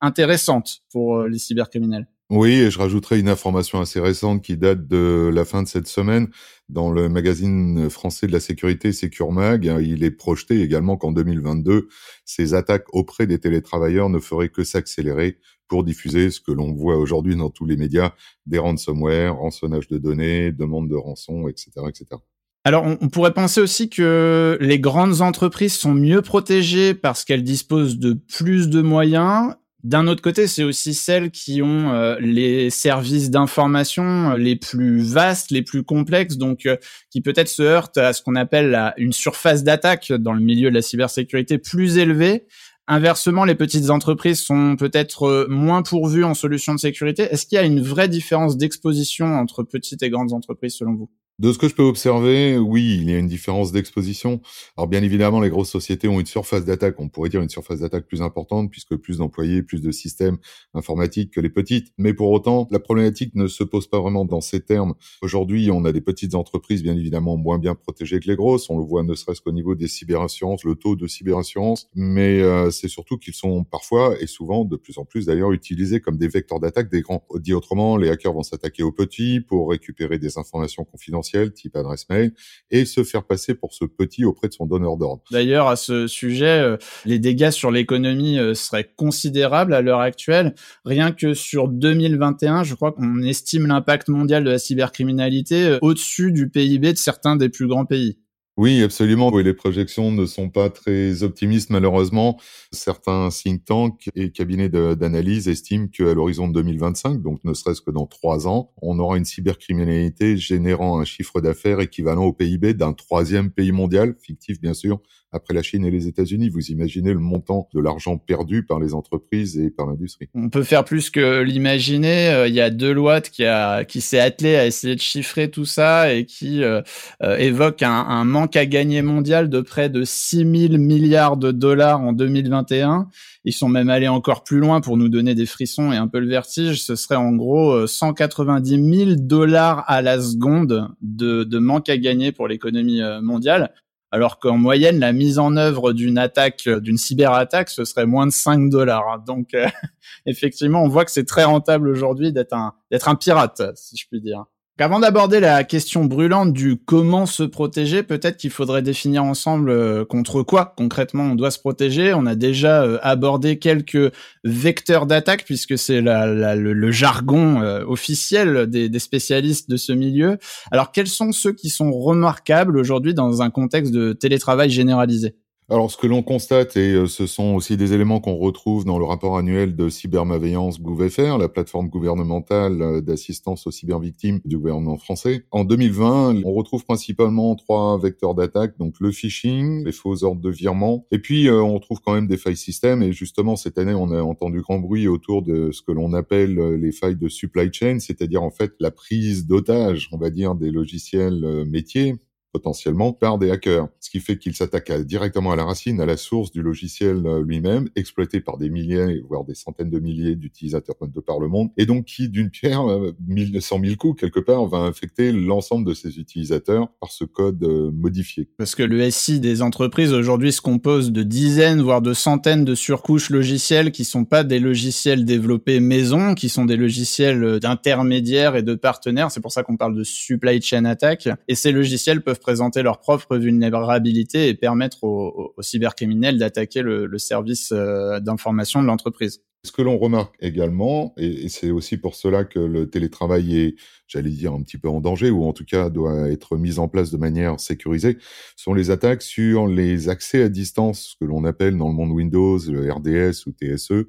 intéressante 0.00 0.78
pour 0.90 1.24
les 1.24 1.38
cybercriminels. 1.38 2.06
Oui, 2.30 2.52
et 2.52 2.70
je 2.70 2.78
rajouterai 2.78 3.18
une 3.18 3.30
information 3.30 3.80
assez 3.80 4.00
récente 4.00 4.42
qui 4.42 4.58
date 4.58 4.86
de 4.86 5.30
la 5.32 5.46
fin 5.46 5.62
de 5.62 5.68
cette 5.68 5.86
semaine. 5.86 6.28
Dans 6.68 6.90
le 6.90 7.08
magazine 7.08 7.88
français 7.88 8.26
de 8.26 8.32
la 8.32 8.40
sécurité 8.40 8.92
SecurMag, 8.92 9.64
il 9.80 10.04
est 10.04 10.10
projeté 10.10 10.60
également 10.60 10.98
qu'en 10.98 11.10
2022, 11.10 11.88
ces 12.26 12.52
attaques 12.52 12.84
auprès 12.92 13.26
des 13.26 13.38
télétravailleurs 13.38 14.10
ne 14.10 14.18
feraient 14.18 14.50
que 14.50 14.62
s'accélérer 14.62 15.38
pour 15.68 15.84
diffuser 15.84 16.30
ce 16.30 16.40
que 16.40 16.52
l'on 16.52 16.74
voit 16.74 16.98
aujourd'hui 16.98 17.34
dans 17.34 17.48
tous 17.48 17.64
les 17.64 17.78
médias, 17.78 18.12
des 18.44 18.58
ransomware, 18.58 19.36
rançonnage 19.36 19.88
de 19.88 19.96
données, 19.96 20.52
demande 20.52 20.88
de 20.88 20.96
rançon, 20.96 21.48
etc., 21.48 21.70
etc. 21.88 22.20
Alors, 22.64 22.84
on, 22.84 23.08
pourrait 23.08 23.32
penser 23.32 23.62
aussi 23.62 23.88
que 23.88 24.58
les 24.60 24.78
grandes 24.78 25.22
entreprises 25.22 25.74
sont 25.74 25.94
mieux 25.94 26.20
protégées 26.20 26.92
parce 26.92 27.24
qu'elles 27.24 27.44
disposent 27.44 27.98
de 27.98 28.12
plus 28.12 28.68
de 28.68 28.82
moyens 28.82 29.54
D'un 29.84 30.08
autre 30.08 30.22
côté, 30.22 30.48
c'est 30.48 30.64
aussi 30.64 30.92
celles 30.92 31.30
qui 31.30 31.62
ont 31.62 31.92
euh, 31.92 32.16
les 32.18 32.68
services 32.68 33.30
d'information 33.30 34.34
les 34.34 34.56
plus 34.56 35.00
vastes, 35.00 35.52
les 35.52 35.62
plus 35.62 35.84
complexes, 35.84 36.36
donc 36.36 36.66
euh, 36.66 36.76
qui 37.10 37.20
peut-être 37.20 37.48
se 37.48 37.62
heurtent 37.62 37.96
à 37.96 38.12
ce 38.12 38.20
qu'on 38.20 38.34
appelle 38.34 38.92
une 38.96 39.12
surface 39.12 39.62
d'attaque 39.62 40.12
dans 40.12 40.32
le 40.32 40.40
milieu 40.40 40.70
de 40.70 40.74
la 40.74 40.82
cybersécurité 40.82 41.58
plus 41.58 41.96
élevée. 41.96 42.46
Inversement, 42.88 43.44
les 43.44 43.54
petites 43.54 43.90
entreprises 43.90 44.40
sont 44.40 44.74
peut-être 44.76 45.28
euh, 45.28 45.46
moins 45.48 45.82
pourvues 45.82 46.24
en 46.24 46.34
solutions 46.34 46.74
de 46.74 46.80
sécurité. 46.80 47.24
Est-ce 47.24 47.46
qu'il 47.46 47.56
y 47.56 47.58
a 47.60 47.64
une 47.64 47.80
vraie 47.80 48.08
différence 48.08 48.56
d'exposition 48.56 49.26
entre 49.36 49.62
petites 49.62 50.02
et 50.02 50.10
grandes 50.10 50.32
entreprises 50.32 50.74
selon 50.74 50.94
vous? 50.94 51.10
De 51.38 51.52
ce 51.52 51.58
que 51.58 51.68
je 51.68 51.74
peux 51.74 51.84
observer, 51.84 52.58
oui, 52.58 52.98
il 53.00 53.08
y 53.08 53.14
a 53.14 53.18
une 53.18 53.28
différence 53.28 53.70
d'exposition. 53.70 54.40
Alors 54.76 54.88
bien 54.88 55.04
évidemment, 55.04 55.40
les 55.40 55.50
grosses 55.50 55.70
sociétés 55.70 56.08
ont 56.08 56.18
une 56.18 56.26
surface 56.26 56.64
d'attaque, 56.64 56.98
on 56.98 57.08
pourrait 57.08 57.28
dire 57.28 57.40
une 57.40 57.48
surface 57.48 57.78
d'attaque 57.78 58.08
plus 58.08 58.22
importante, 58.22 58.72
puisque 58.72 58.96
plus 58.96 59.18
d'employés, 59.18 59.62
plus 59.62 59.80
de 59.80 59.92
systèmes 59.92 60.38
informatiques 60.74 61.32
que 61.32 61.40
les 61.40 61.48
petites. 61.48 61.92
Mais 61.96 62.12
pour 62.12 62.32
autant, 62.32 62.66
la 62.72 62.80
problématique 62.80 63.36
ne 63.36 63.46
se 63.46 63.62
pose 63.62 63.86
pas 63.86 64.00
vraiment 64.00 64.24
dans 64.24 64.40
ces 64.40 64.60
termes. 64.60 64.94
Aujourd'hui, 65.22 65.70
on 65.70 65.84
a 65.84 65.92
des 65.92 66.00
petites 66.00 66.34
entreprises, 66.34 66.82
bien 66.82 66.96
évidemment, 66.96 67.36
moins 67.36 67.58
bien 67.58 67.76
protégées 67.76 68.18
que 68.18 68.28
les 68.28 68.36
grosses. 68.36 68.68
On 68.68 68.76
le 68.76 68.84
voit 68.84 69.04
ne 69.04 69.14
serait-ce 69.14 69.40
qu'au 69.40 69.52
niveau 69.52 69.76
des 69.76 69.86
cyberassurances, 69.86 70.64
le 70.64 70.74
taux 70.74 70.96
de 70.96 71.06
cyberassurance. 71.06 71.88
Mais 71.94 72.40
euh, 72.40 72.72
c'est 72.72 72.88
surtout 72.88 73.16
qu'ils 73.16 73.34
sont 73.34 73.62
parfois, 73.62 74.20
et 74.20 74.26
souvent, 74.26 74.64
de 74.64 74.74
plus 74.74 74.98
en 74.98 75.04
plus 75.04 75.26
d'ailleurs, 75.26 75.52
utilisés 75.52 76.00
comme 76.00 76.18
des 76.18 76.28
vecteurs 76.28 76.58
d'attaque 76.58 76.90
des 76.90 77.00
grands. 77.00 77.24
Dit 77.36 77.54
autrement, 77.54 77.96
les 77.96 78.10
hackers 78.10 78.32
vont 78.32 78.42
s'attaquer 78.42 78.82
aux 78.82 78.92
petits 78.92 79.40
pour 79.40 79.70
récupérer 79.70 80.18
des 80.18 80.36
informations 80.36 80.84
confidentielles 80.84 81.27
type 81.52 81.76
adresse 81.76 82.08
mail, 82.08 82.32
et 82.70 82.84
se 82.84 83.04
faire 83.04 83.24
passer 83.24 83.54
pour 83.54 83.72
ce 83.72 83.84
petit 83.84 84.24
auprès 84.24 84.48
de 84.48 84.52
son 84.52 84.66
donneur 84.66 84.96
d'ordre. 84.96 85.22
D'ailleurs, 85.30 85.68
à 85.68 85.76
ce 85.76 86.06
sujet, 86.06 86.60
euh, 86.60 86.76
les 87.04 87.18
dégâts 87.18 87.50
sur 87.50 87.70
l'économie 87.70 88.38
euh, 88.38 88.54
seraient 88.54 88.90
considérables 88.96 89.74
à 89.74 89.82
l'heure 89.82 90.00
actuelle. 90.00 90.54
Rien 90.84 91.12
que 91.12 91.34
sur 91.34 91.68
2021, 91.68 92.64
je 92.64 92.74
crois 92.74 92.92
qu'on 92.92 93.22
estime 93.22 93.66
l'impact 93.66 94.08
mondial 94.08 94.44
de 94.44 94.50
la 94.50 94.58
cybercriminalité 94.58 95.64
euh, 95.64 95.78
au-dessus 95.82 96.32
du 96.32 96.48
PIB 96.48 96.92
de 96.92 96.98
certains 96.98 97.36
des 97.36 97.48
plus 97.48 97.66
grands 97.66 97.86
pays. 97.86 98.18
Oui, 98.58 98.82
absolument. 98.82 99.30
Oui, 99.32 99.44
les 99.44 99.54
projections 99.54 100.10
ne 100.10 100.26
sont 100.26 100.48
pas 100.50 100.68
très 100.68 101.22
optimistes, 101.22 101.70
malheureusement. 101.70 102.40
Certains 102.72 103.28
think 103.28 103.64
tanks 103.64 104.08
et 104.16 104.32
cabinets 104.32 104.68
d'analyse 104.68 105.46
estiment 105.46 105.86
qu'à 105.86 106.12
l'horizon 106.12 106.48
de 106.48 106.54
2025, 106.54 107.22
donc 107.22 107.38
ne 107.44 107.54
serait-ce 107.54 107.80
que 107.80 107.92
dans 107.92 108.06
trois 108.06 108.48
ans, 108.48 108.72
on 108.82 108.98
aura 108.98 109.16
une 109.16 109.24
cybercriminalité 109.24 110.36
générant 110.36 110.98
un 110.98 111.04
chiffre 111.04 111.40
d'affaires 111.40 111.78
équivalent 111.78 112.24
au 112.24 112.32
PIB 112.32 112.74
d'un 112.74 112.94
troisième 112.94 113.52
pays 113.52 113.70
mondial, 113.70 114.16
fictif 114.20 114.60
bien 114.60 114.74
sûr, 114.74 115.00
après 115.32 115.54
la 115.54 115.62
Chine 115.62 115.84
et 115.84 115.90
les 115.90 116.06
États-Unis. 116.06 116.48
Vous 116.48 116.70
imaginez 116.70 117.12
le 117.12 117.18
montant 117.18 117.68
de 117.74 117.80
l'argent 117.80 118.16
perdu 118.16 118.64
par 118.64 118.80
les 118.80 118.94
entreprises 118.94 119.58
et 119.58 119.70
par 119.70 119.86
l'industrie. 119.86 120.28
On 120.34 120.48
peut 120.48 120.62
faire 120.62 120.84
plus 120.84 121.10
que 121.10 121.42
l'imaginer. 121.42 122.28
Euh, 122.28 122.48
il 122.48 122.54
y 122.54 122.60
a 122.60 122.70
Deloitte 122.70 123.30
qui 123.30 123.44
qui 123.88 124.00
s'est 124.00 124.20
attelé 124.20 124.56
à 124.56 124.66
essayer 124.66 124.94
de 124.94 125.00
chiffrer 125.00 125.50
tout 125.50 125.64
ça 125.64 126.12
et 126.12 126.24
qui 126.24 126.62
euh, 126.62 126.82
euh, 127.22 127.36
évoque 127.36 127.82
un, 127.82 127.90
un, 127.90 128.24
manque 128.24 128.56
à 128.56 128.66
gagner 128.66 129.02
mondial 129.02 129.48
de 129.48 129.60
près 129.60 129.88
de 129.88 130.04
6 130.04 130.68
000 130.68 130.78
milliards 130.78 131.36
de 131.36 131.52
dollars 131.52 132.00
en 132.00 132.12
2021. 132.12 133.08
Ils 133.44 133.52
sont 133.52 133.68
même 133.68 133.88
allés 133.88 134.08
encore 134.08 134.44
plus 134.44 134.58
loin 134.58 134.80
pour 134.80 134.96
nous 134.96 135.08
donner 135.08 135.34
des 135.34 135.46
frissons 135.46 135.92
et 135.92 135.96
un 135.96 136.08
peu 136.08 136.18
le 136.18 136.28
vertige. 136.28 136.82
Ce 136.82 136.96
serait 136.96 137.16
en 137.16 137.32
gros 137.32 137.86
190 137.86 138.96
000 138.96 139.10
dollars 139.16 139.84
à 139.86 140.02
la 140.02 140.20
seconde 140.20 140.88
de, 141.00 141.44
de 141.44 141.58
manque 141.58 141.88
à 141.88 141.96
gagner 141.96 142.32
pour 142.32 142.48
l'économie 142.48 143.00
mondiale 143.22 143.72
alors 144.10 144.38
qu'en 144.38 144.56
moyenne, 144.56 144.98
la 144.98 145.12
mise 145.12 145.38
en 145.38 145.56
œuvre 145.56 145.92
d'une 145.92 146.18
attaque, 146.18 146.66
euh, 146.66 146.80
d'une 146.80 146.96
cyberattaque, 146.96 147.68
ce 147.68 147.84
serait 147.84 148.06
moins 148.06 148.26
de 148.26 148.32
5 148.32 148.70
dollars. 148.70 149.22
Donc, 149.26 149.54
euh, 149.54 149.66
effectivement, 150.26 150.82
on 150.82 150.88
voit 150.88 151.04
que 151.04 151.10
c'est 151.10 151.26
très 151.26 151.44
rentable 151.44 151.88
aujourd'hui 151.88 152.32
d'être 152.32 152.54
un, 152.54 152.74
d'être 152.90 153.08
un 153.08 153.14
pirate, 153.14 153.62
si 153.76 153.96
je 153.96 154.06
puis 154.08 154.20
dire. 154.20 154.44
Avant 154.80 155.00
d'aborder 155.00 155.40
la 155.40 155.64
question 155.64 156.04
brûlante 156.04 156.52
du 156.52 156.76
comment 156.76 157.26
se 157.26 157.42
protéger, 157.42 158.04
peut-être 158.04 158.36
qu'il 158.36 158.50
faudrait 158.50 158.80
définir 158.80 159.24
ensemble 159.24 159.70
euh, 159.70 160.04
contre 160.04 160.44
quoi 160.44 160.72
concrètement 160.76 161.24
on 161.24 161.34
doit 161.34 161.50
se 161.50 161.58
protéger. 161.58 162.14
On 162.14 162.26
a 162.26 162.36
déjà 162.36 162.84
euh, 162.84 162.98
abordé 163.02 163.58
quelques 163.58 164.12
vecteurs 164.44 165.06
d'attaque 165.06 165.44
puisque 165.44 165.76
c'est 165.76 166.00
le, 166.00 166.90
jargon 166.92 167.60
euh, 167.60 167.84
officiel 167.86 168.68
des, 168.68 168.88
des, 168.88 168.98
spécialistes 169.00 169.68
de 169.68 169.76
ce 169.76 169.90
milieu. 169.90 170.38
Alors 170.70 170.92
quels 170.92 171.08
sont 171.08 171.32
ceux 171.32 171.52
qui 171.52 171.70
sont 171.70 171.90
remarquables 171.90 172.78
aujourd'hui 172.78 173.14
dans 173.14 173.42
un 173.42 173.50
contexte 173.50 173.92
de 173.92 174.12
télétravail 174.12 174.70
généralisé? 174.70 175.34
Alors, 175.70 175.90
ce 175.90 175.98
que 175.98 176.06
l'on 176.06 176.22
constate, 176.22 176.78
et 176.78 176.94
euh, 176.94 177.06
ce 177.06 177.26
sont 177.26 177.54
aussi 177.54 177.76
des 177.76 177.92
éléments 177.92 178.20
qu'on 178.20 178.36
retrouve 178.36 178.86
dans 178.86 178.98
le 178.98 179.04
rapport 179.04 179.36
annuel 179.36 179.76
de 179.76 179.90
cybermalveillance 179.90 180.80
GouverFR, 180.80 181.36
la 181.36 181.50
plateforme 181.50 181.90
gouvernementale 181.90 182.80
euh, 182.80 183.00
d'assistance 183.02 183.66
aux 183.66 183.70
cybervictimes 183.70 184.40
du 184.46 184.56
gouvernement 184.56 184.96
français. 184.96 185.44
En 185.50 185.64
2020, 185.64 186.42
on 186.42 186.54
retrouve 186.54 186.86
principalement 186.86 187.54
trois 187.54 187.98
vecteurs 187.98 188.34
d'attaque, 188.34 188.78
donc 188.78 188.94
le 188.98 189.12
phishing, 189.12 189.84
les 189.84 189.92
faux 189.92 190.24
ordres 190.24 190.40
de 190.40 190.48
virement, 190.48 191.06
et 191.10 191.18
puis 191.18 191.48
euh, 191.48 191.60
on 191.60 191.78
trouve 191.80 192.00
quand 192.00 192.14
même 192.14 192.28
des 192.28 192.38
failles 192.38 192.56
système. 192.56 193.02
Et 193.02 193.12
justement, 193.12 193.54
cette 193.54 193.76
année, 193.76 193.92
on 193.92 194.10
a 194.10 194.22
entendu 194.22 194.62
grand 194.62 194.78
bruit 194.78 195.06
autour 195.06 195.42
de 195.42 195.70
ce 195.70 195.82
que 195.82 195.92
l'on 195.92 196.14
appelle 196.14 196.54
les 196.76 196.92
failles 196.92 197.16
de 197.16 197.28
supply 197.28 197.68
chain, 197.70 197.98
c'est-à-dire 197.98 198.42
en 198.42 198.50
fait 198.50 198.72
la 198.80 198.90
prise 198.90 199.46
d'otage, 199.46 200.08
on 200.12 200.16
va 200.16 200.30
dire, 200.30 200.54
des 200.54 200.70
logiciels 200.70 201.66
métiers 201.66 202.14
potentiellement 202.52 203.12
par 203.12 203.38
des 203.38 203.50
hackers, 203.50 203.88
ce 204.00 204.10
qui 204.10 204.20
fait 204.20 204.38
qu'ils 204.38 204.54
s'attaquent 204.54 204.92
directement 205.02 205.52
à 205.52 205.56
la 205.56 205.64
racine, 205.64 206.00
à 206.00 206.06
la 206.06 206.16
source 206.16 206.50
du 206.50 206.62
logiciel 206.62 207.26
euh, 207.26 207.42
lui-même, 207.42 207.88
exploité 207.96 208.40
par 208.40 208.58
des 208.58 208.70
milliers, 208.70 209.22
voire 209.28 209.44
des 209.44 209.54
centaines 209.54 209.90
de 209.90 209.98
milliers 209.98 210.34
d'utilisateurs 210.34 210.96
de 211.02 211.20
par 211.20 211.38
le 211.40 211.48
monde, 211.48 211.70
et 211.76 211.86
donc 211.86 212.06
qui, 212.06 212.28
d'une 212.28 212.50
pierre, 212.50 212.88
euh, 212.88 213.12
mille, 213.26 213.60
cent 213.60 213.78
mille 213.78 213.96
coups, 213.96 214.20
quelque 214.20 214.40
part, 214.40 214.66
va 214.66 214.78
infecter 214.78 215.32
l'ensemble 215.32 215.86
de 215.86 215.94
ces 215.94 216.18
utilisateurs 216.18 216.88
par 217.00 217.12
ce 217.12 217.24
code 217.24 217.62
euh, 217.62 217.90
modifié. 217.92 218.48
Parce 218.56 218.74
que 218.74 218.82
le 218.82 219.10
SI 219.10 219.40
des 219.40 219.62
entreprises 219.62 220.12
aujourd'hui 220.12 220.52
se 220.52 220.60
compose 220.60 221.12
de 221.12 221.22
dizaines, 221.22 221.82
voire 221.82 222.02
de 222.02 222.14
centaines 222.14 222.64
de 222.64 222.74
surcouches 222.74 223.30
logicielles 223.30 223.92
qui 223.92 224.04
sont 224.04 224.24
pas 224.24 224.44
des 224.44 224.58
logiciels 224.58 225.24
développés 225.24 225.80
maison, 225.80 226.34
qui 226.34 226.48
sont 226.48 226.64
des 226.64 226.76
logiciels 226.76 227.60
d'intermédiaires 227.60 228.56
et 228.56 228.62
de 228.62 228.74
partenaires. 228.74 229.30
C'est 229.30 229.40
pour 229.40 229.52
ça 229.52 229.62
qu'on 229.62 229.76
parle 229.76 229.94
de 229.94 230.04
supply 230.04 230.60
chain 230.62 230.84
attack. 230.84 231.28
Et 231.48 231.54
ces 231.54 231.72
logiciels 231.72 232.22
peuvent 232.22 232.37
présenter 232.38 232.82
leurs 232.82 233.00
propres 233.00 233.36
vulnérabilités 233.36 234.48
et 234.48 234.54
permettre 234.54 235.04
aux, 235.04 235.54
cybercriminels 235.60 236.38
d'attaquer 236.38 236.82
le, 236.82 237.18
service 237.18 237.72
euh, 237.72 238.20
d'information 238.20 238.82
de 238.82 238.86
l'entreprise. 238.86 239.42
Ce 239.64 239.72
que 239.72 239.82
l'on 239.82 239.98
remarque 239.98 240.36
également, 240.40 241.14
et, 241.16 241.48
c'est 241.48 241.70
aussi 241.70 241.96
pour 241.96 242.14
cela 242.14 242.44
que 242.44 242.60
le 242.60 242.88
télétravail 242.88 243.58
est, 243.58 243.74
j'allais 244.06 244.30
dire, 244.30 244.52
un 244.52 244.62
petit 244.62 244.78
peu 244.78 244.88
en 244.88 245.00
danger, 245.00 245.30
ou 245.30 245.44
en 245.44 245.52
tout 245.52 245.64
cas 245.64 245.90
doit 245.90 246.30
être 246.30 246.56
mis 246.56 246.78
en 246.78 246.86
place 246.86 247.10
de 247.10 247.16
manière 247.16 247.58
sécurisée, 247.58 248.18
sont 248.56 248.72
les 248.72 248.90
attaques 248.90 249.22
sur 249.22 249.66
les 249.66 250.08
accès 250.08 250.42
à 250.42 250.48
distance, 250.48 251.10
ce 251.10 251.16
que 251.20 251.28
l'on 251.28 251.44
appelle 251.44 251.76
dans 251.76 251.88
le 251.88 251.94
monde 251.94 252.12
Windows 252.12 252.58
le 252.68 252.90
RDS 252.90 253.46
ou 253.46 253.52
TSE, 253.52 254.06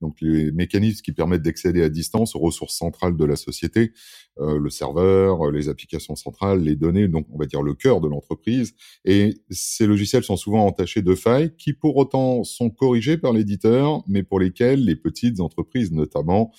donc 0.00 0.16
les 0.20 0.50
mécanismes 0.52 1.02
qui 1.02 1.12
permettent 1.12 1.42
d'accéder 1.42 1.82
à 1.82 1.88
distance 1.88 2.34
aux 2.34 2.38
ressources 2.38 2.74
centrales 2.74 3.16
de 3.16 3.24
la 3.24 3.36
société, 3.36 3.92
euh, 4.38 4.58
le 4.58 4.70
serveur, 4.70 5.46
euh, 5.46 5.52
les 5.52 5.68
applications 5.68 6.16
centrales, 6.16 6.62
les 6.62 6.76
données, 6.76 7.08
donc 7.08 7.26
on 7.30 7.38
va 7.38 7.46
dire 7.46 7.62
le 7.62 7.74
cœur 7.74 8.00
de 8.00 8.08
l'entreprise. 8.08 8.74
Et 9.04 9.42
ces 9.50 9.86
logiciels 9.86 10.24
sont 10.24 10.36
souvent 10.36 10.66
entachés 10.66 11.02
de 11.02 11.14
failles 11.14 11.54
qui 11.56 11.72
pour 11.72 11.96
autant 11.96 12.44
sont 12.44 12.70
corrigées 12.70 13.18
par 13.18 13.32
l'éditeur, 13.32 14.02
mais 14.06 14.22
pour 14.22 14.40
lesquelles 14.40 14.84
les 14.84 14.96
petites 14.96 15.40
entreprises 15.40 15.92
notamment 15.92 16.52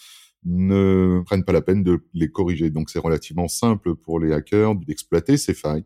ne 0.43 1.21
prennent 1.25 1.43
pas 1.43 1.53
la 1.53 1.61
peine 1.61 1.83
de 1.83 1.99
les 2.13 2.31
corriger. 2.31 2.69
Donc 2.69 2.89
c'est 2.89 2.99
relativement 2.99 3.47
simple 3.47 3.95
pour 3.95 4.19
les 4.19 4.33
hackers 4.33 4.75
d'exploiter 4.75 5.37
ces 5.37 5.53
failles 5.53 5.85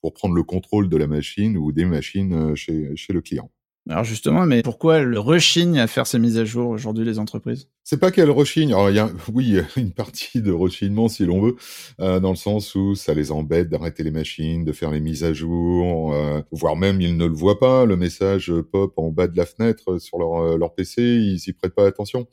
pour 0.00 0.14
prendre 0.14 0.34
le 0.34 0.42
contrôle 0.42 0.88
de 0.88 0.96
la 0.96 1.06
machine 1.06 1.56
ou 1.56 1.72
des 1.72 1.84
machines 1.84 2.32
euh, 2.32 2.54
chez, 2.54 2.94
chez 2.96 3.12
le 3.12 3.20
client. 3.20 3.50
Alors 3.88 4.02
justement, 4.02 4.46
mais 4.46 4.62
pourquoi 4.62 5.00
le 5.00 5.20
rechigne 5.20 5.78
à 5.78 5.86
faire 5.86 6.08
ces 6.08 6.18
mises 6.18 6.38
à 6.38 6.44
jour 6.44 6.70
aujourd'hui 6.70 7.04
les 7.04 7.20
entreprises? 7.20 7.68
C'est 7.84 8.00
pas 8.00 8.10
qu'elles 8.10 8.30
rechignent. 8.32 8.72
Alors 8.72 8.90
il 8.90 8.96
y 8.96 8.98
a, 8.98 9.08
oui, 9.32 9.58
une 9.76 9.92
partie 9.92 10.42
de 10.42 10.50
rechignement 10.50 11.08
si 11.08 11.24
l'on 11.24 11.40
veut, 11.40 11.56
euh, 12.00 12.18
dans 12.18 12.30
le 12.30 12.36
sens 12.36 12.74
où 12.74 12.96
ça 12.96 13.14
les 13.14 13.30
embête 13.30 13.68
d'arrêter 13.68 14.02
les 14.02 14.10
machines, 14.10 14.64
de 14.64 14.72
faire 14.72 14.90
les 14.90 15.00
mises 15.00 15.22
à 15.22 15.32
jour, 15.32 16.12
euh, 16.12 16.42
voire 16.50 16.74
même 16.74 17.00
ils 17.00 17.16
ne 17.16 17.26
le 17.26 17.34
voient 17.34 17.60
pas. 17.60 17.84
Le 17.84 17.96
message 17.96 18.52
pop 18.72 18.92
en 18.96 19.10
bas 19.10 19.28
de 19.28 19.36
la 19.36 19.46
fenêtre 19.46 19.98
sur 19.98 20.18
leur, 20.18 20.34
euh, 20.34 20.58
leur 20.58 20.74
PC, 20.74 21.02
ils 21.02 21.48
y 21.48 21.52
prêtent 21.52 21.74
pas 21.74 21.86
attention. 21.86 22.26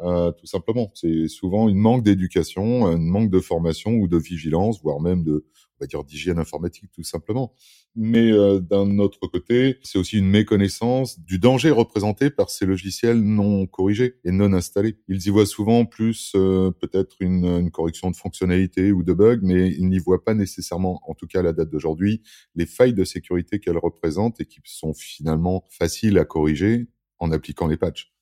Euh, 0.00 0.32
tout 0.32 0.46
simplement, 0.46 0.90
c'est 0.94 1.28
souvent 1.28 1.68
une 1.68 1.78
manque 1.78 2.02
d'éducation, 2.02 2.86
un 2.86 2.98
manque 2.98 3.30
de 3.30 3.40
formation 3.40 3.92
ou 3.92 4.08
de 4.08 4.18
vigilance, 4.18 4.80
voire 4.82 5.00
même 5.00 5.22
de, 5.22 5.44
on 5.78 5.84
va 5.84 5.86
dire, 5.86 6.02
d'hygiène 6.02 6.38
informatique 6.38 6.90
tout 6.92 7.04
simplement. 7.04 7.54
Mais 7.96 8.32
euh, 8.32 8.58
d'un 8.58 8.98
autre 8.98 9.20
côté, 9.28 9.78
c'est 9.82 9.98
aussi 9.98 10.18
une 10.18 10.28
méconnaissance 10.28 11.20
du 11.20 11.38
danger 11.38 11.70
représenté 11.70 12.28
par 12.28 12.50
ces 12.50 12.66
logiciels 12.66 13.20
non 13.20 13.66
corrigés 13.66 14.16
et 14.24 14.32
non 14.32 14.52
installés. 14.52 14.98
Ils 15.06 15.24
y 15.26 15.30
voient 15.30 15.46
souvent 15.46 15.84
plus 15.84 16.32
euh, 16.34 16.72
peut-être 16.72 17.16
une, 17.20 17.44
une, 17.44 17.70
correction 17.70 18.10
de 18.10 18.16
fonctionnalité 18.16 18.90
ou 18.90 19.04
de 19.04 19.12
bugs, 19.12 19.38
mais 19.42 19.68
ils 19.70 19.88
n'y 19.88 20.00
voient 20.00 20.24
pas 20.24 20.34
nécessairement, 20.34 21.00
en 21.08 21.14
tout 21.14 21.28
cas 21.28 21.38
à 21.38 21.42
la 21.42 21.52
date 21.52 21.70
d'aujourd'hui, 21.70 22.22
les 22.56 22.66
failles 22.66 22.94
de 22.94 23.04
sécurité 23.04 23.60
qu'elles 23.60 23.78
représentent 23.78 24.40
et 24.40 24.46
qui 24.46 24.60
sont 24.64 24.92
finalement 24.92 25.64
faciles 25.70 26.18
à 26.18 26.24
corriger 26.24 26.88
en 27.20 27.30
appliquant 27.30 27.68
les 27.68 27.76
patchs. 27.76 28.12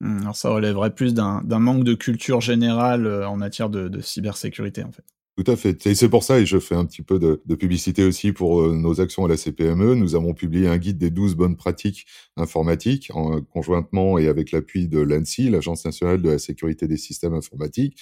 Mmh, 0.00 0.22
alors 0.22 0.36
ça 0.36 0.50
relèverait 0.50 0.94
plus 0.94 1.14
d'un 1.14 1.42
manque 1.42 1.84
de 1.84 1.94
culture 1.94 2.40
générale 2.40 3.06
euh, 3.06 3.28
en 3.28 3.36
matière 3.36 3.70
de, 3.70 3.88
de 3.88 4.00
cybersécurité 4.00 4.82
en 4.82 4.90
fait. 4.90 5.04
Tout 5.36 5.50
à 5.50 5.56
fait. 5.56 5.86
Et 5.86 5.94
c'est 5.94 6.08
pour 6.08 6.22
ça, 6.22 6.38
et 6.38 6.44
je 6.44 6.58
fais 6.58 6.74
un 6.74 6.84
petit 6.84 7.02
peu 7.02 7.18
de, 7.18 7.54
publicité 7.54 8.04
aussi 8.04 8.32
pour 8.32 8.60
euh, 8.62 8.74
nos 8.74 9.00
actions 9.00 9.24
à 9.24 9.28
la 9.28 9.36
CPME. 9.36 9.94
Nous 9.94 10.14
avons 10.14 10.34
publié 10.34 10.68
un 10.68 10.76
guide 10.76 10.98
des 10.98 11.10
12 11.10 11.34
bonnes 11.34 11.56
pratiques 11.56 12.06
informatiques 12.36 13.10
en, 13.14 13.40
conjointement 13.40 14.18
et 14.18 14.28
avec 14.28 14.50
l'appui 14.52 14.88
de 14.88 15.00
l'ANSI, 15.00 15.48
l'Agence 15.48 15.84
nationale 15.84 16.20
de 16.20 16.30
la 16.30 16.38
sécurité 16.38 16.86
des 16.88 16.98
systèmes 16.98 17.34
informatiques, 17.34 17.96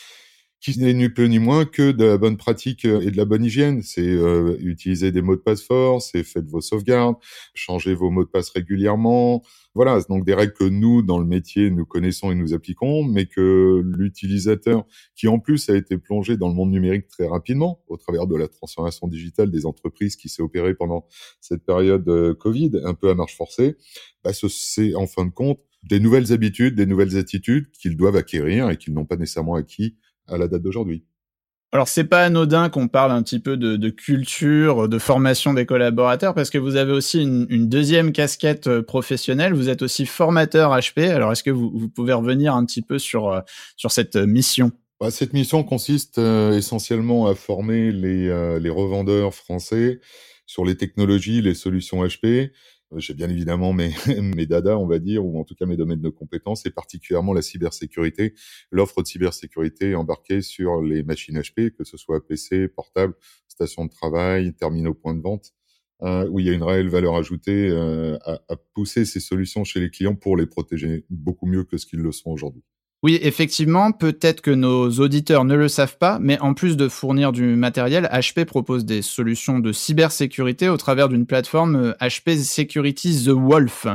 qui 0.61 0.79
n'est 0.79 0.95
ni 0.95 1.09
plus 1.09 1.29
ni 1.29 1.39
moins 1.39 1.65
que 1.65 1.93
de 1.93 2.05
la 2.05 2.19
bonne 2.19 2.37
pratique 2.37 2.85
euh, 2.85 3.01
et 3.01 3.11
de 3.11 3.17
la 3.17 3.25
bonne 3.25 3.45
hygiène. 3.45 3.83
C'est 3.83 4.03
euh, 4.03 4.57
utiliser 4.61 5.13
des 5.13 5.23
mots 5.23 5.37
de 5.37 5.41
passe 5.41 5.63
forts, 5.63 6.03
c'est 6.03 6.25
faites 6.25 6.47
vos 6.47 6.61
sauvegardes, 6.61 7.17
changez 7.55 7.95
vos 7.95 8.11
mots 8.11 8.25
de 8.25 8.29
passe 8.29 8.51
régulièrement. 8.51 9.43
Voilà, 9.75 10.01
donc 10.09 10.25
des 10.25 10.35
règles 10.35 10.55
que 10.55 10.65
nous, 10.65 11.03
dans 11.03 11.19
le 11.19 11.27
métier, 11.27 11.71
nous 11.71 11.87
connaissons 11.87 12.33
et 12.33 12.35
nous 12.35 12.55
appliquons, 12.55 13.05
mais 13.05 13.27
que 13.27 13.81
l'utilisateur, 13.85 14.85
qui 15.15 15.29
en 15.29 15.39
plus 15.39 15.69
a 15.71 15.77
été 15.77 15.99
plongé 15.99 16.37
dans 16.37 16.49
le 16.49 16.55
monde 16.55 16.71
numérique 16.71 17.07
très 17.07 17.29
rapidement, 17.29 17.81
au 17.87 17.97
travers 17.97 18.27
de 18.27 18.35
la 18.35 18.49
transformation 18.49 19.07
digitale 19.07 19.53
des 19.53 19.67
entreprises 19.67 20.17
qui 20.17 20.29
s'est 20.29 20.43
opérée 20.43 20.75
pendant 20.75 21.07
cette 21.41 21.65
période 21.65 22.09
euh, 22.09 22.35
Covid, 22.35 22.73
un 22.85 22.95
peu 22.95 23.11
à 23.11 23.15
marche 23.15 23.37
forcée, 23.37 23.77
bah, 24.25 24.33
c'est 24.33 24.97
en 24.97 25.07
fin 25.07 25.25
de 25.27 25.31
compte 25.31 25.61
des 25.85 26.01
nouvelles 26.01 26.33
habitudes, 26.33 26.75
des 26.75 26.87
nouvelles 26.87 27.17
attitudes 27.17 27.71
qu'ils 27.71 27.97
doivent 27.97 28.17
acquérir 28.17 28.69
et 28.71 28.77
qu'ils 28.77 28.95
n'ont 28.95 29.07
pas 29.07 29.17
nécessairement 29.17 29.55
acquis 29.55 29.97
à 30.29 30.39
la 30.39 30.49
date 30.49 30.63
d'aujourd'hui. 30.63 31.05
Alors 31.71 31.87
c'est 31.87 32.05
pas 32.05 32.25
anodin 32.25 32.71
qu'on 32.71 32.89
parle 32.89 33.13
un 33.13 33.23
petit 33.23 33.41
peu 33.41 33.59
de, 33.59 33.77
de, 33.77 33.91
culture, 33.91 34.89
de 34.89 34.99
formation 34.99 35.53
des 35.53 35.67
collaborateurs, 35.67 36.33
parce 36.33 36.49
que 36.49 36.57
vous 36.57 36.77
avez 36.77 36.93
aussi 36.93 37.23
une, 37.23 37.47
une, 37.51 37.69
deuxième 37.69 38.13
casquette 38.13 38.69
euh, 38.69 38.83
professionnelle. 38.83 39.53
Vous 39.53 39.69
êtes 39.69 39.83
aussi 39.83 40.07
formateur 40.07 40.75
HP. 40.75 41.11
Alors 41.11 41.31
est-ce 41.33 41.43
que 41.43 41.51
vous, 41.51 41.71
vous, 41.75 41.91
pouvez 41.91 42.15
revenir 42.15 42.55
un 42.55 42.65
petit 42.65 42.81
peu 42.81 42.99
sur 42.99 43.29
euh, 43.29 43.41
sur 43.77 43.91
cette 43.91 44.17
mission? 44.17 44.73
Bah, 44.99 45.11
Cette 45.11 45.35
mission 45.35 45.63
consiste 45.63 46.19
euh, 46.19 46.57
essentiellement 46.57 47.27
à 47.27 47.35
former 47.35 47.93
les, 47.93 48.59
les 48.59 48.71
revendeurs 48.71 49.35
français 49.35 50.01
sur 50.49 50.65
les 50.65 50.77
technologies, 50.77 51.43
les 51.43 51.55
solutions 51.55 52.03
HP, 52.05 52.27
euh, 52.27 52.49
j'ai 52.97 53.15
bien 53.15 53.29
évidemment 53.29 53.73
mes, 53.73 53.93
mes 54.23 54.47
dada, 54.47 54.79
on 54.79 54.87
va 54.87 54.99
dire, 54.99 55.25
ou 55.25 55.39
en 55.39 55.45
tout 55.45 55.55
cas 55.55 55.67
mes 55.67 55.77
domaines 55.77 56.01
de 56.01 56.09
compétences, 56.09 56.67
et 56.67 56.71
particulièrement 56.71 57.33
la 57.33 57.43
cybersécurité, 57.43 58.35
l'offre 58.71 59.03
de 59.03 59.07
cybersécurité 59.07 59.95
embarquée 59.95 60.43
sur 60.43 60.83
les 60.83 61.03
machines 61.03 61.39
HP, 61.39 61.71
que 61.71 61.85
ce 61.85 61.97
soit 61.97 62.27
PC, 62.27 62.69
portable, 62.69 63.15
station 63.49 63.85
de 63.85 63.91
travail, 63.91 64.55
terminaux 64.55 64.95
points 64.95 65.15
de 65.15 65.21
vente, 65.21 65.53
euh, 66.03 66.29
où 66.29 66.39
il 66.41 66.47
y 66.47 66.51
a 66.51 66.53
une 66.53 66.63
réelle 66.63 66.89
valeur 66.89 67.17
ajoutée 67.17 67.69
euh, 67.71 68.17
à 68.25 68.57
pousser 68.75 69.05
ces 69.05 69.21
solutions 69.21 69.65
chez 69.65 69.81
les 69.81 69.91
clients 69.91 70.15
pour 70.15 70.37
les 70.37 70.47
protéger 70.47 71.05
beaucoup 71.11 71.47
mieux 71.47 71.65
que 71.65 71.77
ce 71.77 71.87
qu'ils 71.87 72.01
le 72.01 72.13
sont 72.13 72.31
aujourd'hui. 72.31 72.63
Oui, 73.05 73.17
effectivement, 73.23 73.93
peut-être 73.93 74.41
que 74.41 74.51
nos 74.51 74.91
auditeurs 74.91 75.45
ne 75.45 75.55
le 75.55 75.69
savent 75.69 75.99
pas, 75.99 76.19
mais 76.21 76.37
en 76.41 76.53
plus 76.53 76.77
de 76.77 76.89
fournir 76.89 77.31
du 77.31 77.55
matériel, 77.55 78.09
HP 78.13 78.45
propose 78.45 78.85
des 78.85 79.03
solutions 79.03 79.61
de 79.61 79.71
cybersécurité 79.71 80.69
au 80.69 80.77
travers 80.77 81.09
d'une 81.09 81.25
plateforme 81.25 81.95
HP 82.01 82.31
euh, 82.31 82.43
Security 82.43 83.25
The 83.27 83.29
Wolf. 83.29 83.87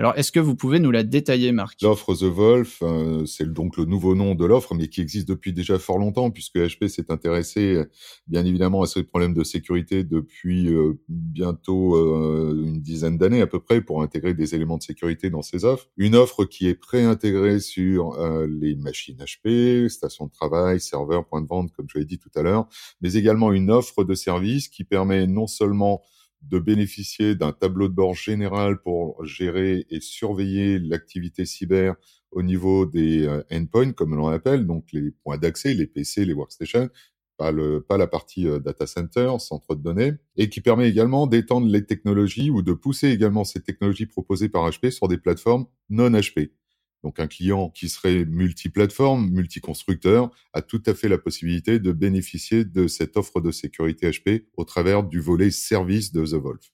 Alors, 0.00 0.16
est-ce 0.16 0.32
que 0.32 0.40
vous 0.40 0.56
pouvez 0.56 0.78
nous 0.78 0.90
la 0.90 1.02
détailler, 1.02 1.52
Marc? 1.52 1.82
L'offre 1.82 2.14
The 2.14 2.22
Wolf, 2.22 2.78
euh, 2.80 3.26
c'est 3.26 3.52
donc 3.52 3.76
le 3.76 3.84
nouveau 3.84 4.14
nom 4.14 4.34
de 4.34 4.46
l'offre, 4.46 4.74
mais 4.74 4.88
qui 4.88 5.02
existe 5.02 5.28
depuis 5.28 5.52
déjà 5.52 5.78
fort 5.78 5.98
longtemps, 5.98 6.30
puisque 6.30 6.56
HP 6.56 6.88
s'est 6.88 7.12
intéressé, 7.12 7.84
bien 8.26 8.46
évidemment, 8.46 8.80
à 8.80 8.86
ces 8.86 9.02
problèmes 9.02 9.34
de 9.34 9.44
sécurité 9.44 10.02
depuis 10.02 10.72
euh, 10.72 10.94
bientôt 11.10 11.98
une 11.98 12.80
dizaine 12.80 13.18
d'années 13.18 13.42
à 13.42 13.46
peu 13.46 13.60
près, 13.60 13.82
pour 13.82 14.02
intégrer 14.02 14.32
des 14.32 14.54
éléments 14.54 14.78
de 14.78 14.82
sécurité 14.82 15.28
dans 15.28 15.42
ses 15.42 15.66
offres. 15.66 15.90
Une 15.98 16.16
offre 16.16 16.46
qui 16.46 16.66
est 16.66 16.74
préintégrée 16.74 17.60
sur 17.60 18.16
les 18.48 18.76
machines 18.76 19.18
HP, 19.18 19.90
stations 19.90 20.28
de 20.28 20.32
travail, 20.32 20.80
serveurs, 20.80 21.26
points 21.26 21.42
de 21.42 21.46
vente, 21.46 21.72
comme 21.72 21.88
je 21.92 21.98
l'ai 21.98 22.06
dit 22.06 22.18
tout 22.18 22.30
à 22.36 22.40
l'heure, 22.40 22.68
mais 23.02 23.12
également 23.12 23.52
une 23.52 23.70
offre 23.70 24.02
de 24.04 24.14
service 24.14 24.70
qui 24.70 24.84
permet 24.84 25.26
non 25.26 25.46
seulement 25.46 26.00
de 26.42 26.58
bénéficier 26.58 27.34
d'un 27.34 27.52
tableau 27.52 27.88
de 27.88 27.94
bord 27.94 28.14
général 28.14 28.80
pour 28.80 29.24
gérer 29.24 29.86
et 29.90 30.00
surveiller 30.00 30.78
l'activité 30.78 31.44
cyber 31.44 31.96
au 32.30 32.42
niveau 32.42 32.86
des 32.86 33.26
euh, 33.26 33.42
endpoints, 33.50 33.92
comme 33.92 34.14
l'on 34.14 34.28
appelle, 34.28 34.66
donc 34.66 34.86
les 34.92 35.10
points 35.10 35.38
d'accès, 35.38 35.74
les 35.74 35.86
PC, 35.86 36.24
les 36.24 36.32
workstations, 36.32 36.88
pas, 37.36 37.52
pas 37.88 37.96
la 37.96 38.06
partie 38.06 38.46
euh, 38.46 38.58
data 38.58 38.86
center, 38.86 39.32
centre 39.38 39.74
de 39.74 39.82
données, 39.82 40.12
et 40.36 40.48
qui 40.48 40.60
permet 40.60 40.88
également 40.88 41.26
d'étendre 41.26 41.66
les 41.66 41.84
technologies 41.84 42.50
ou 42.50 42.62
de 42.62 42.72
pousser 42.72 43.08
également 43.08 43.44
ces 43.44 43.62
technologies 43.62 44.06
proposées 44.06 44.48
par 44.48 44.68
HP 44.68 44.90
sur 44.90 45.08
des 45.08 45.18
plateformes 45.18 45.66
non 45.88 46.10
HP. 46.10 46.50
Donc 47.02 47.18
un 47.20 47.26
client 47.26 47.70
qui 47.70 47.88
serait 47.88 48.24
multiplateforme, 48.24 49.30
multiconstructeur, 49.30 50.30
a 50.52 50.62
tout 50.62 50.82
à 50.86 50.94
fait 50.94 51.08
la 51.08 51.18
possibilité 51.18 51.78
de 51.78 51.92
bénéficier 51.92 52.64
de 52.64 52.86
cette 52.88 53.16
offre 53.16 53.40
de 53.40 53.50
sécurité 53.50 54.10
HP 54.10 54.44
au 54.56 54.64
travers 54.64 55.02
du 55.02 55.20
volet 55.20 55.50
service 55.50 56.12
de 56.12 56.24
The 56.24 56.34
Wolf. 56.34 56.70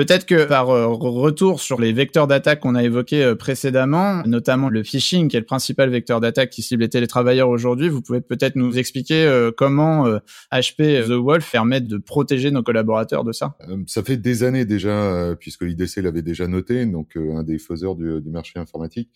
Peut-être 0.00 0.24
que 0.24 0.46
par 0.46 0.70
euh, 0.70 0.86
retour 0.86 1.60
sur 1.60 1.78
les 1.78 1.92
vecteurs 1.92 2.26
d'attaque 2.26 2.60
qu'on 2.60 2.74
a 2.74 2.82
évoqués 2.82 3.22
euh, 3.22 3.34
précédemment, 3.34 4.22
notamment 4.24 4.70
le 4.70 4.82
phishing, 4.82 5.28
qui 5.28 5.36
est 5.36 5.40
le 5.40 5.44
principal 5.44 5.90
vecteur 5.90 6.20
d'attaque 6.20 6.48
qui 6.48 6.62
cible 6.62 6.84
les 6.84 6.88
télétravailleurs 6.88 7.50
aujourd'hui, 7.50 7.90
vous 7.90 8.00
pouvez 8.00 8.22
peut-être 8.22 8.56
nous 8.56 8.78
expliquer 8.78 9.26
euh, 9.26 9.50
comment 9.54 10.08
HP 10.50 11.04
The 11.06 11.10
Wolf 11.10 11.52
permet 11.52 11.82
de 11.82 11.98
protéger 11.98 12.50
nos 12.50 12.62
collaborateurs 12.62 13.24
de 13.24 13.32
ça? 13.32 13.58
Ça 13.86 14.02
fait 14.02 14.16
des 14.16 14.42
années 14.42 14.64
déjà, 14.64 15.34
puisque 15.38 15.64
l'IDC 15.64 15.96
l'avait 15.96 16.22
déjà 16.22 16.46
noté, 16.46 16.86
donc 16.86 17.16
un 17.16 17.42
des 17.42 17.58
faiseurs 17.58 17.94
du, 17.94 18.22
du 18.22 18.30
marché 18.30 18.58
informatique, 18.58 19.10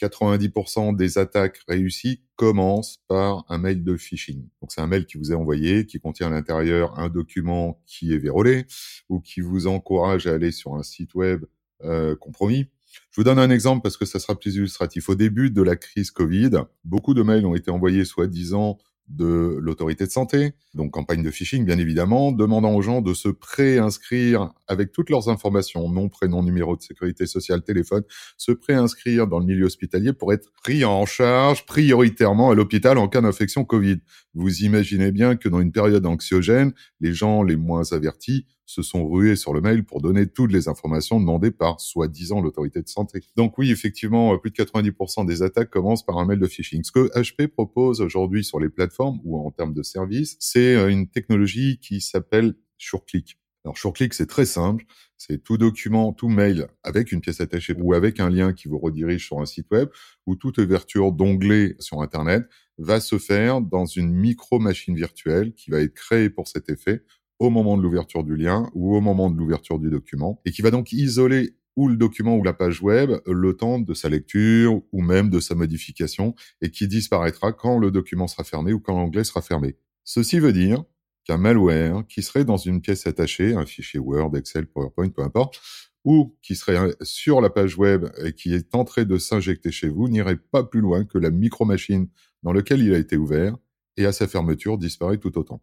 90% 0.00 0.94
des 0.96 1.18
attaques 1.18 1.60
réussies 1.68 2.22
commencent 2.36 2.98
par 3.08 3.44
un 3.48 3.58
mail 3.58 3.82
de 3.82 3.96
phishing. 3.96 4.48
Donc 4.60 4.72
c'est 4.72 4.80
un 4.80 4.86
mail 4.86 5.06
qui 5.06 5.18
vous 5.18 5.32
est 5.32 5.34
envoyé, 5.34 5.86
qui 5.86 5.98
contient 5.98 6.28
à 6.28 6.30
l'intérieur 6.30 6.98
un 6.98 7.08
document 7.08 7.80
qui 7.86 8.12
est 8.12 8.18
vérolé 8.18 8.66
ou 9.08 9.20
qui 9.20 9.40
vous 9.40 9.66
encourage 9.66 10.26
à 10.26 10.32
aller 10.34 10.52
sur 10.52 10.74
un 10.74 10.82
site 10.82 11.14
web 11.14 11.44
euh, 11.82 12.16
compromis. 12.16 12.66
Je 13.10 13.20
vous 13.20 13.24
donne 13.24 13.38
un 13.38 13.50
exemple 13.50 13.82
parce 13.82 13.96
que 13.96 14.04
ça 14.04 14.18
sera 14.18 14.38
plus 14.38 14.56
illustratif. 14.56 15.08
Au 15.08 15.14
début 15.14 15.50
de 15.50 15.62
la 15.62 15.76
crise 15.76 16.10
Covid, 16.10 16.50
beaucoup 16.84 17.14
de 17.14 17.22
mails 17.22 17.46
ont 17.46 17.54
été 17.54 17.70
envoyés 17.70 18.04
soi-disant 18.04 18.78
de 19.08 19.58
l'autorité 19.60 20.06
de 20.06 20.10
santé, 20.10 20.52
donc 20.74 20.90
campagne 20.90 21.22
de 21.22 21.30
phishing 21.30 21.64
bien 21.64 21.78
évidemment, 21.78 22.32
demandant 22.32 22.74
aux 22.74 22.82
gens 22.82 23.00
de 23.00 23.14
se 23.14 23.28
préinscrire 23.28 24.52
avec 24.66 24.92
toutes 24.92 25.10
leurs 25.10 25.28
informations, 25.28 25.88
nom, 25.88 26.08
prénom, 26.08 26.42
numéro 26.42 26.76
de 26.76 26.82
sécurité 26.82 27.26
sociale, 27.26 27.62
téléphone, 27.62 28.02
se 28.36 28.52
préinscrire 28.52 29.26
dans 29.26 29.38
le 29.38 29.46
milieu 29.46 29.66
hospitalier 29.66 30.12
pour 30.12 30.32
être 30.32 30.50
pris 30.62 30.84
en 30.84 31.06
charge 31.06 31.66
prioritairement 31.66 32.50
à 32.50 32.54
l'hôpital 32.54 32.98
en 32.98 33.08
cas 33.08 33.20
d'infection 33.20 33.64
Covid. 33.64 33.98
Vous 34.34 34.62
imaginez 34.62 35.12
bien 35.12 35.36
que 35.36 35.48
dans 35.48 35.60
une 35.60 35.72
période 35.72 36.04
anxiogène, 36.04 36.72
les 37.00 37.12
gens 37.12 37.42
les 37.42 37.56
moins 37.56 37.92
avertis 37.92 38.46
se 38.66 38.82
sont 38.82 39.08
rués 39.08 39.36
sur 39.36 39.54
le 39.54 39.60
mail 39.60 39.84
pour 39.84 40.02
donner 40.02 40.26
toutes 40.26 40.52
les 40.52 40.68
informations 40.68 41.20
demandées 41.20 41.52
par 41.52 41.80
soi-disant 41.80 42.40
l'autorité 42.40 42.82
de 42.82 42.88
santé. 42.88 43.20
Donc 43.36 43.56
oui, 43.58 43.70
effectivement, 43.70 44.36
plus 44.38 44.50
de 44.50 44.56
90% 44.56 45.24
des 45.24 45.42
attaques 45.42 45.70
commencent 45.70 46.04
par 46.04 46.18
un 46.18 46.26
mail 46.26 46.40
de 46.40 46.46
phishing. 46.46 46.82
Ce 46.82 46.92
que 46.92 47.08
HP 47.18 47.46
propose 47.46 48.00
aujourd'hui 48.00 48.44
sur 48.44 48.60
les 48.60 48.68
plateformes 48.68 49.20
ou 49.24 49.38
en 49.38 49.50
termes 49.50 49.72
de 49.72 49.82
services, 49.82 50.36
c'est 50.40 50.74
euh, 50.74 50.88
une 50.88 51.08
technologie 51.08 51.78
qui 51.80 52.00
s'appelle 52.00 52.54
SureClick. 52.78 53.38
Alors 53.64 53.78
SureClick, 53.78 54.14
c'est 54.14 54.26
très 54.26 54.46
simple. 54.46 54.84
C'est 55.16 55.42
tout 55.42 55.58
document, 55.58 56.12
tout 56.12 56.28
mail 56.28 56.68
avec 56.82 57.10
une 57.10 57.20
pièce 57.20 57.40
attachée 57.40 57.74
ou 57.78 57.94
avec 57.94 58.20
un 58.20 58.30
lien 58.30 58.52
qui 58.52 58.68
vous 58.68 58.78
redirige 58.78 59.26
sur 59.26 59.40
un 59.40 59.46
site 59.46 59.66
web 59.70 59.88
ou 60.26 60.36
toute 60.36 60.58
ouverture 60.58 61.10
d'onglet 61.10 61.74
sur 61.78 62.02
Internet 62.02 62.46
va 62.78 63.00
se 63.00 63.18
faire 63.18 63.60
dans 63.60 63.86
une 63.86 64.12
micro-machine 64.12 64.94
virtuelle 64.94 65.54
qui 65.54 65.70
va 65.70 65.80
être 65.80 65.94
créée 65.94 66.30
pour 66.30 66.46
cet 66.46 66.68
effet 66.68 67.02
au 67.38 67.50
moment 67.50 67.76
de 67.76 67.82
l'ouverture 67.82 68.24
du 68.24 68.36
lien 68.36 68.70
ou 68.74 68.96
au 68.96 69.00
moment 69.00 69.30
de 69.30 69.36
l'ouverture 69.36 69.78
du 69.78 69.90
document 69.90 70.40
et 70.44 70.52
qui 70.52 70.62
va 70.62 70.70
donc 70.70 70.92
isoler 70.92 71.56
ou 71.76 71.88
le 71.88 71.96
document 71.96 72.36
ou 72.36 72.42
la 72.42 72.54
page 72.54 72.82
web 72.82 73.10
le 73.26 73.56
temps 73.56 73.78
de 73.78 73.94
sa 73.94 74.08
lecture 74.08 74.80
ou 74.92 75.02
même 75.02 75.28
de 75.28 75.40
sa 75.40 75.54
modification 75.54 76.34
et 76.62 76.70
qui 76.70 76.88
disparaîtra 76.88 77.52
quand 77.52 77.78
le 77.78 77.90
document 77.90 78.26
sera 78.26 78.44
fermé 78.44 78.72
ou 78.72 78.80
quand 78.80 78.96
l'onglet 78.96 79.24
sera 79.24 79.42
fermé. 79.42 79.76
Ceci 80.04 80.38
veut 80.38 80.52
dire 80.52 80.84
qu'un 81.24 81.36
malware 81.36 82.06
qui 82.08 82.22
serait 82.22 82.44
dans 82.44 82.56
une 82.56 82.80
pièce 82.80 83.06
attachée, 83.06 83.54
un 83.54 83.66
fichier 83.66 83.98
Word, 83.98 84.36
Excel, 84.36 84.66
PowerPoint, 84.66 85.08
peu 85.08 85.22
importe, 85.22 85.60
ou 86.04 86.36
qui 86.40 86.54
serait 86.54 86.94
sur 87.02 87.40
la 87.40 87.50
page 87.50 87.76
web 87.76 88.06
et 88.24 88.32
qui 88.32 88.54
est 88.54 88.74
en 88.74 88.84
train 88.84 89.04
de 89.04 89.18
s'injecter 89.18 89.72
chez 89.72 89.88
vous, 89.88 90.08
n'irait 90.08 90.36
pas 90.36 90.62
plus 90.62 90.80
loin 90.80 91.04
que 91.04 91.18
la 91.18 91.30
micro-machine 91.30 92.08
dans 92.44 92.52
laquelle 92.52 92.80
il 92.80 92.94
a 92.94 92.98
été 92.98 93.16
ouvert 93.16 93.56
et 93.96 94.06
à 94.06 94.12
sa 94.12 94.28
fermeture 94.28 94.78
disparaît 94.78 95.18
tout 95.18 95.36
autant. 95.36 95.60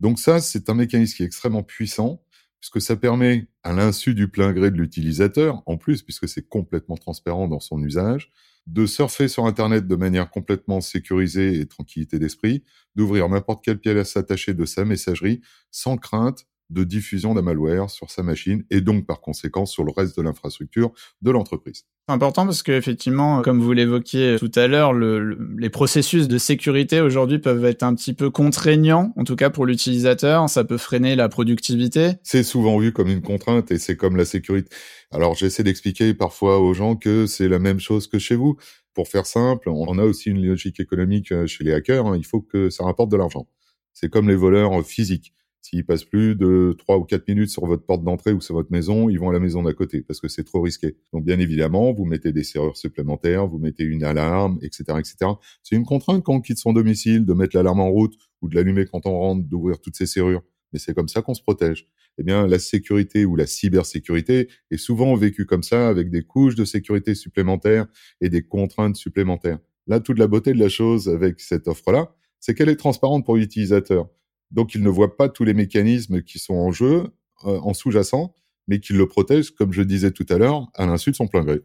Donc 0.00 0.18
ça, 0.18 0.40
c'est 0.40 0.70
un 0.70 0.74
mécanisme 0.74 1.16
qui 1.16 1.22
est 1.22 1.26
extrêmement 1.26 1.62
puissant, 1.62 2.22
puisque 2.58 2.80
ça 2.80 2.96
permet, 2.96 3.48
à 3.62 3.72
l'insu 3.72 4.14
du 4.14 4.28
plein 4.28 4.52
gré 4.52 4.70
de 4.70 4.76
l'utilisateur, 4.76 5.62
en 5.66 5.76
plus, 5.76 6.02
puisque 6.02 6.28
c'est 6.28 6.48
complètement 6.48 6.96
transparent 6.96 7.48
dans 7.48 7.60
son 7.60 7.82
usage, 7.82 8.30
de 8.66 8.86
surfer 8.86 9.28
sur 9.28 9.46
Internet 9.46 9.86
de 9.86 9.96
manière 9.96 10.30
complètement 10.30 10.80
sécurisée 10.80 11.60
et 11.60 11.66
tranquillité 11.66 12.18
d'esprit, 12.18 12.62
d'ouvrir 12.94 13.28
n'importe 13.28 13.64
quelle 13.64 13.78
pièce 13.78 14.16
attachée 14.16 14.54
de 14.54 14.64
sa 14.64 14.84
messagerie 14.84 15.40
sans 15.70 15.96
crainte 15.96 16.46
de 16.70 16.84
diffusion 16.84 17.34
d'un 17.34 17.42
malware 17.42 17.90
sur 17.90 18.10
sa 18.10 18.22
machine 18.22 18.64
et 18.70 18.80
donc 18.80 19.06
par 19.06 19.20
conséquent 19.20 19.66
sur 19.66 19.84
le 19.84 19.92
reste 19.94 20.16
de 20.16 20.22
l'infrastructure 20.22 20.92
de 21.22 21.30
l'entreprise. 21.30 21.84
C'est 22.08 22.14
important 22.14 22.44
parce 22.44 22.62
qu'effectivement, 22.62 23.42
comme 23.42 23.60
vous 23.60 23.72
l'évoquiez 23.72 24.36
tout 24.38 24.50
à 24.56 24.66
l'heure, 24.66 24.92
le, 24.92 25.38
les 25.58 25.70
processus 25.70 26.26
de 26.26 26.38
sécurité 26.38 27.00
aujourd'hui 27.00 27.38
peuvent 27.38 27.64
être 27.64 27.82
un 27.82 27.94
petit 27.94 28.14
peu 28.14 28.30
contraignants, 28.30 29.12
en 29.16 29.24
tout 29.24 29.36
cas 29.36 29.50
pour 29.50 29.66
l'utilisateur. 29.66 30.48
Ça 30.48 30.64
peut 30.64 30.78
freiner 30.78 31.14
la 31.14 31.28
productivité. 31.28 32.12
C'est 32.22 32.42
souvent 32.42 32.78
vu 32.78 32.92
comme 32.92 33.08
une 33.08 33.22
contrainte 33.22 33.70
et 33.70 33.78
c'est 33.78 33.96
comme 33.96 34.16
la 34.16 34.24
sécurité. 34.24 34.70
Alors 35.12 35.34
j'essaie 35.34 35.62
d'expliquer 35.62 36.14
parfois 36.14 36.58
aux 36.58 36.74
gens 36.74 36.96
que 36.96 37.26
c'est 37.26 37.48
la 37.48 37.58
même 37.58 37.80
chose 37.80 38.06
que 38.06 38.18
chez 38.18 38.34
vous. 38.34 38.56
Pour 38.94 39.06
faire 39.06 39.26
simple, 39.26 39.68
on 39.68 39.98
a 39.98 40.02
aussi 40.02 40.30
une 40.30 40.44
logique 40.44 40.80
économique 40.80 41.30
euh, 41.30 41.46
chez 41.46 41.62
les 41.62 41.72
hackers. 41.72 42.06
Hein. 42.06 42.16
Il 42.16 42.26
faut 42.26 42.40
que 42.40 42.70
ça 42.70 42.84
rapporte 42.84 43.10
de 43.10 43.16
l'argent. 43.16 43.46
C'est 43.92 44.08
comme 44.08 44.28
les 44.28 44.34
voleurs 44.34 44.84
physiques. 44.84 45.32
S'ils 45.62 45.84
passent 45.84 46.04
plus 46.04 46.36
de 46.36 46.74
trois 46.78 46.98
ou 46.98 47.04
quatre 47.04 47.28
minutes 47.28 47.50
sur 47.50 47.66
votre 47.66 47.84
porte 47.84 48.02
d'entrée 48.02 48.32
ou 48.32 48.40
sur 48.40 48.54
votre 48.54 48.72
maison, 48.72 49.08
ils 49.08 49.18
vont 49.18 49.28
à 49.28 49.32
la 49.32 49.40
maison 49.40 49.62
d'à 49.62 49.74
côté 49.74 50.02
parce 50.02 50.20
que 50.20 50.28
c'est 50.28 50.44
trop 50.44 50.62
risqué. 50.62 50.96
Donc 51.12 51.24
bien 51.24 51.38
évidemment, 51.38 51.92
vous 51.92 52.04
mettez 52.04 52.32
des 52.32 52.44
serrures 52.44 52.76
supplémentaires, 52.76 53.46
vous 53.46 53.58
mettez 53.58 53.84
une 53.84 54.04
alarme, 54.04 54.58
etc., 54.62 54.84
etc. 54.98 55.32
C'est 55.62 55.76
une 55.76 55.84
contrainte 55.84 56.24
quand 56.24 56.34
on 56.34 56.40
quitte 56.40 56.58
son 56.58 56.72
domicile 56.72 57.26
de 57.26 57.32
mettre 57.34 57.56
l'alarme 57.56 57.80
en 57.80 57.90
route 57.90 58.14
ou 58.40 58.48
de 58.48 58.54
l'allumer 58.54 58.86
quand 58.86 59.06
on 59.06 59.18
rentre, 59.18 59.46
d'ouvrir 59.46 59.80
toutes 59.80 59.96
ces 59.96 60.06
serrures. 60.06 60.42
Mais 60.72 60.78
c'est 60.78 60.94
comme 60.94 61.08
ça 61.08 61.20
qu'on 61.20 61.34
se 61.34 61.42
protège. 61.42 61.88
Eh 62.18 62.22
bien, 62.22 62.46
la 62.46 62.58
sécurité 62.58 63.24
ou 63.24 63.36
la 63.36 63.46
cybersécurité 63.46 64.48
est 64.70 64.76
souvent 64.76 65.14
vécue 65.14 65.46
comme 65.46 65.62
ça, 65.62 65.88
avec 65.88 66.10
des 66.10 66.22
couches 66.22 66.54
de 66.54 66.64
sécurité 66.64 67.14
supplémentaires 67.14 67.86
et 68.20 68.28
des 68.28 68.42
contraintes 68.42 68.96
supplémentaires. 68.96 69.58
Là, 69.86 70.00
toute 70.00 70.18
la 70.18 70.26
beauté 70.26 70.52
de 70.52 70.58
la 70.58 70.68
chose 70.68 71.08
avec 71.08 71.40
cette 71.40 71.66
offre-là, 71.66 72.14
c'est 72.38 72.54
qu'elle 72.54 72.68
est 72.68 72.76
transparente 72.76 73.24
pour 73.24 73.36
l'utilisateur. 73.36 74.08
Donc, 74.50 74.74
il 74.74 74.82
ne 74.82 74.88
voit 74.88 75.16
pas 75.16 75.28
tous 75.28 75.44
les 75.44 75.54
mécanismes 75.54 76.22
qui 76.22 76.38
sont 76.38 76.54
en 76.54 76.72
jeu, 76.72 77.08
euh, 77.44 77.58
en 77.60 77.74
sous-jacent, 77.74 78.34
mais 78.68 78.80
qu'il 78.80 78.96
le 78.96 79.06
protège, 79.06 79.50
comme 79.50 79.72
je 79.72 79.82
disais 79.82 80.10
tout 80.10 80.26
à 80.28 80.38
l'heure, 80.38 80.68
à 80.74 80.86
l'insu 80.86 81.10
de 81.10 81.16
son 81.16 81.26
plein 81.26 81.44
gré. 81.44 81.60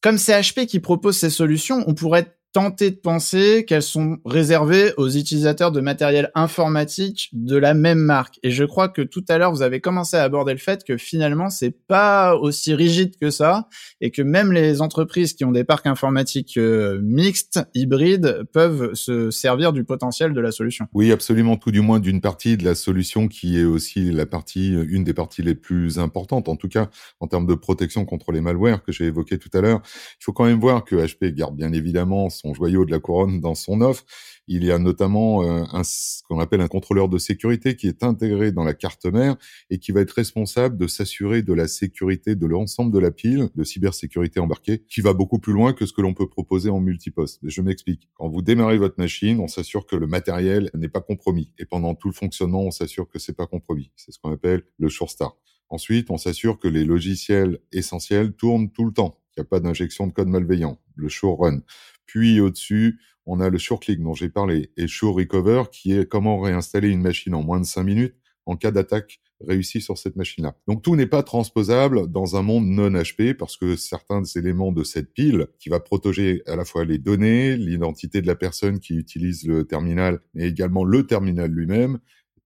Comme 0.00 0.18
c'est 0.18 0.38
HP 0.38 0.66
qui 0.66 0.80
propose 0.80 1.18
ces 1.18 1.30
solutions, 1.30 1.82
on 1.86 1.94
pourrait 1.94 2.37
tenter 2.52 2.90
de 2.90 2.96
penser 2.96 3.64
qu'elles 3.66 3.82
sont 3.82 4.18
réservées 4.24 4.92
aux 4.96 5.08
utilisateurs 5.08 5.70
de 5.70 5.80
matériel 5.80 6.30
informatique 6.34 7.28
de 7.32 7.56
la 7.56 7.74
même 7.74 7.98
marque. 7.98 8.38
Et 8.42 8.50
je 8.50 8.64
crois 8.64 8.88
que 8.88 9.02
tout 9.02 9.24
à 9.28 9.38
l'heure, 9.38 9.52
vous 9.52 9.62
avez 9.62 9.80
commencé 9.80 10.16
à 10.16 10.22
aborder 10.22 10.52
le 10.52 10.58
fait 10.58 10.82
que 10.84 10.96
finalement, 10.96 11.50
c'est 11.50 11.70
pas 11.70 12.34
aussi 12.36 12.74
rigide 12.74 13.16
que 13.20 13.30
ça 13.30 13.68
et 14.00 14.10
que 14.10 14.22
même 14.22 14.52
les 14.52 14.80
entreprises 14.80 15.34
qui 15.34 15.44
ont 15.44 15.52
des 15.52 15.64
parcs 15.64 15.86
informatiques 15.86 16.56
euh, 16.56 17.00
mixtes, 17.02 17.60
hybrides, 17.74 18.44
peuvent 18.52 18.94
se 18.94 19.30
servir 19.30 19.72
du 19.72 19.84
potentiel 19.84 20.32
de 20.32 20.40
la 20.40 20.50
solution. 20.50 20.86
Oui, 20.94 21.12
absolument, 21.12 21.56
tout 21.56 21.70
du 21.70 21.80
moins 21.80 22.00
d'une 22.00 22.20
partie 22.20 22.56
de 22.56 22.64
la 22.64 22.74
solution 22.74 23.28
qui 23.28 23.58
est 23.58 23.64
aussi 23.64 24.10
la 24.10 24.26
partie, 24.26 24.70
une 24.70 25.04
des 25.04 25.14
parties 25.14 25.42
les 25.42 25.54
plus 25.54 25.98
importantes, 25.98 26.48
en 26.48 26.56
tout 26.56 26.68
cas 26.68 26.88
en 27.20 27.26
termes 27.26 27.46
de 27.46 27.54
protection 27.54 28.04
contre 28.04 28.32
les 28.32 28.40
malwares 28.40 28.82
que 28.82 28.92
j'ai 28.92 29.04
évoqué 29.04 29.38
tout 29.38 29.50
à 29.52 29.60
l'heure. 29.60 29.82
Il 30.20 30.24
faut 30.24 30.32
quand 30.32 30.44
même 30.44 30.60
voir 30.60 30.84
que 30.84 30.96
HP 30.96 31.34
garde 31.34 31.56
bien 31.56 31.72
évidemment 31.72 32.30
son 32.38 32.54
joyau 32.54 32.84
de 32.84 32.90
la 32.90 33.00
couronne 33.00 33.40
dans 33.40 33.54
son 33.54 33.80
offre. 33.80 34.04
Il 34.46 34.64
y 34.64 34.72
a 34.72 34.78
notamment 34.78 35.42
euh, 35.42 35.64
ce 35.82 36.22
qu'on 36.22 36.40
appelle 36.40 36.60
un 36.60 36.68
contrôleur 36.68 37.08
de 37.08 37.18
sécurité 37.18 37.76
qui 37.76 37.86
est 37.86 38.02
intégré 38.02 38.52
dans 38.52 38.64
la 38.64 38.74
carte 38.74 39.04
mère 39.06 39.36
et 39.70 39.78
qui 39.78 39.92
va 39.92 40.00
être 40.00 40.12
responsable 40.12 40.78
de 40.78 40.86
s'assurer 40.86 41.42
de 41.42 41.52
la 41.52 41.68
sécurité 41.68 42.34
de 42.34 42.46
l'ensemble 42.46 42.92
de 42.92 42.98
la 42.98 43.10
pile 43.10 43.50
de 43.54 43.64
cybersécurité 43.64 44.40
embarquée, 44.40 44.84
qui 44.88 45.00
va 45.00 45.12
beaucoup 45.12 45.38
plus 45.38 45.52
loin 45.52 45.72
que 45.72 45.84
ce 45.84 45.92
que 45.92 46.00
l'on 46.00 46.14
peut 46.14 46.28
proposer 46.28 46.70
en 46.70 46.80
multiposte. 46.80 47.40
Je 47.42 47.60
m'explique. 47.60 48.08
Quand 48.14 48.28
vous 48.28 48.42
démarrez 48.42 48.78
votre 48.78 48.98
machine, 48.98 49.40
on 49.40 49.48
s'assure 49.48 49.86
que 49.86 49.96
le 49.96 50.06
matériel 50.06 50.70
n'est 50.74 50.88
pas 50.88 51.00
compromis 51.00 51.50
et 51.58 51.66
pendant 51.66 51.94
tout 51.94 52.08
le 52.08 52.14
fonctionnement, 52.14 52.62
on 52.62 52.70
s'assure 52.70 53.08
que 53.08 53.18
c'est 53.18 53.36
pas 53.36 53.46
compromis. 53.46 53.90
C'est 53.96 54.12
ce 54.12 54.18
qu'on 54.18 54.32
appelle 54.32 54.62
le 54.78 54.88
sure 54.88 55.10
start. 55.10 55.36
Ensuite, 55.70 56.10
on 56.10 56.16
s'assure 56.16 56.58
que 56.58 56.68
les 56.68 56.84
logiciels 56.84 57.58
essentiels 57.72 58.32
tournent 58.32 58.70
tout 58.70 58.84
le 58.84 58.92
temps, 58.92 59.20
qu'il 59.32 59.42
n'y 59.42 59.46
a 59.46 59.48
pas 59.48 59.60
d'injection 59.60 60.06
de 60.06 60.12
code 60.12 60.28
malveillant, 60.28 60.78
le 60.94 61.08
sure 61.08 61.38
run. 61.38 61.60
Puis 62.08 62.40
au-dessus, 62.40 62.98
on 63.26 63.38
a 63.38 63.50
le 63.50 63.58
SureClick 63.58 64.02
dont 64.02 64.14
j'ai 64.14 64.30
parlé 64.30 64.72
et 64.76 64.88
Sure 64.88 65.14
Recover 65.14 65.64
qui 65.70 65.92
est 65.92 66.08
comment 66.08 66.40
réinstaller 66.40 66.88
une 66.88 67.02
machine 67.02 67.34
en 67.34 67.42
moins 67.42 67.60
de 67.60 67.66
5 67.66 67.84
minutes 67.84 68.16
en 68.46 68.56
cas 68.56 68.70
d'attaque 68.70 69.20
réussie 69.46 69.82
sur 69.82 69.98
cette 69.98 70.16
machine-là. 70.16 70.56
Donc 70.66 70.82
tout 70.82 70.96
n'est 70.96 71.06
pas 71.06 71.22
transposable 71.22 72.10
dans 72.10 72.36
un 72.36 72.42
monde 72.42 72.66
non 72.66 72.90
HP 72.90 73.34
parce 73.34 73.56
que 73.56 73.76
certains 73.76 74.22
des 74.22 74.38
éléments 74.38 74.72
de 74.72 74.82
cette 74.82 75.12
pile 75.12 75.46
qui 75.58 75.68
va 75.68 75.78
protéger 75.78 76.42
à 76.46 76.56
la 76.56 76.64
fois 76.64 76.84
les 76.84 76.98
données, 76.98 77.56
l'identité 77.56 78.22
de 78.22 78.26
la 78.26 78.34
personne 78.34 78.80
qui 78.80 78.94
utilise 78.94 79.46
le 79.46 79.64
terminal, 79.64 80.20
mais 80.34 80.48
également 80.48 80.82
le 80.82 81.06
terminal 81.06 81.50
lui-même, 81.50 81.98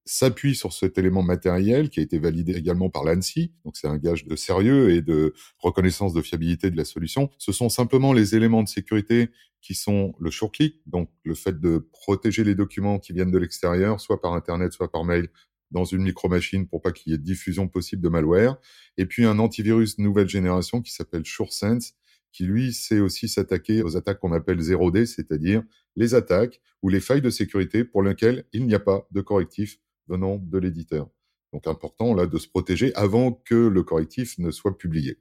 s'appuie 0.05 0.57
sur 0.57 0.73
cet 0.73 0.99
élément 0.99 1.23
matériel 1.23 1.89
qui 1.89 2.01
a 2.01 2.03
été 2.03 2.19
validé 2.19 2.55
également 2.55 2.91
par 2.91 3.05
l'ANSI, 3.05 3.53
donc 3.65 3.77
c'est 3.77 3.87
un 3.87 3.99
gage 3.99 4.25
de 4.25 4.35
sérieux 4.35 4.91
et 4.91 5.01
de 5.01 5.33
reconnaissance 5.59 6.13
de 6.13 6.21
fiabilité 6.21 6.71
de 6.71 6.77
la 6.77 6.85
solution. 6.85 7.31
Ce 7.39 7.53
sont 7.53 7.69
simplement 7.69 8.13
les 8.13 8.35
éléments 8.35 8.65
de 8.65 8.69
sécurité 8.69 9.31
qui 9.63 9.75
sont 9.75 10.15
le 10.19 10.31
short-click, 10.31 10.83
donc 10.87 11.09
le 11.25 11.35
fait 11.35 11.59
de 11.61 11.79
protéger 11.93 12.45
les 12.45 12.55
documents 12.55 12.99
qui 12.99 13.13
viennent 13.13 13.31
de 13.31 13.39
l'extérieur, 13.39 14.01
soit 14.01 14.21
par 14.21 14.35
Internet, 14.35 14.73
soit 14.73 14.91
par 14.91 15.05
mail, 15.05 15.29
dans 15.71 15.85
une 15.85 16.03
micro-machine 16.03 16.69
pour 16.69 16.83
pas 16.83 16.93
qu'il 16.93 17.13
y 17.13 17.15
ait 17.15 17.19
diffusion 17.19 17.67
possible 17.67 18.03
de 18.03 18.09
malware. 18.09 18.57
Et 18.99 19.07
puis 19.07 19.25
un 19.25 19.39
antivirus 19.39 19.99
nouvelle 19.99 20.29
génération 20.29 20.83
qui 20.83 20.93
s'appelle 20.93 21.25
SureSense, 21.25 21.95
qui 22.33 22.45
lui 22.45 22.73
sait 22.73 23.01
aussi 23.01 23.29
s'attaquer 23.29 23.83
aux 23.83 23.97
attaques 23.97 24.19
qu'on 24.21 24.33
appelle 24.33 24.59
0D, 24.59 25.07
c'est-à-dire 25.07 25.63
les 25.97 26.15
attaques 26.15 26.61
ou 26.83 26.89
les 26.89 27.01
failles 27.01 27.23
de 27.23 27.31
sécurité 27.31 27.85
pour 27.85 28.03
lesquelles 28.03 28.45
il 28.53 28.67
n'y 28.67 28.75
a 28.75 28.81
pas 28.81 29.07
de 29.11 29.21
correctif 29.21 29.79
venant 30.09 30.37
de 30.37 30.59
l'éditeur. 30.59 31.09
Donc 31.53 31.67
important 31.67 32.15
là 32.15 32.27
de 32.27 32.39
se 32.39 32.49
protéger 32.49 32.95
avant 32.95 33.33
que 33.33 33.55
le 33.55 33.83
correctif 33.83 34.39
ne 34.39 34.51
soit 34.51 34.77
publié. 34.77 35.19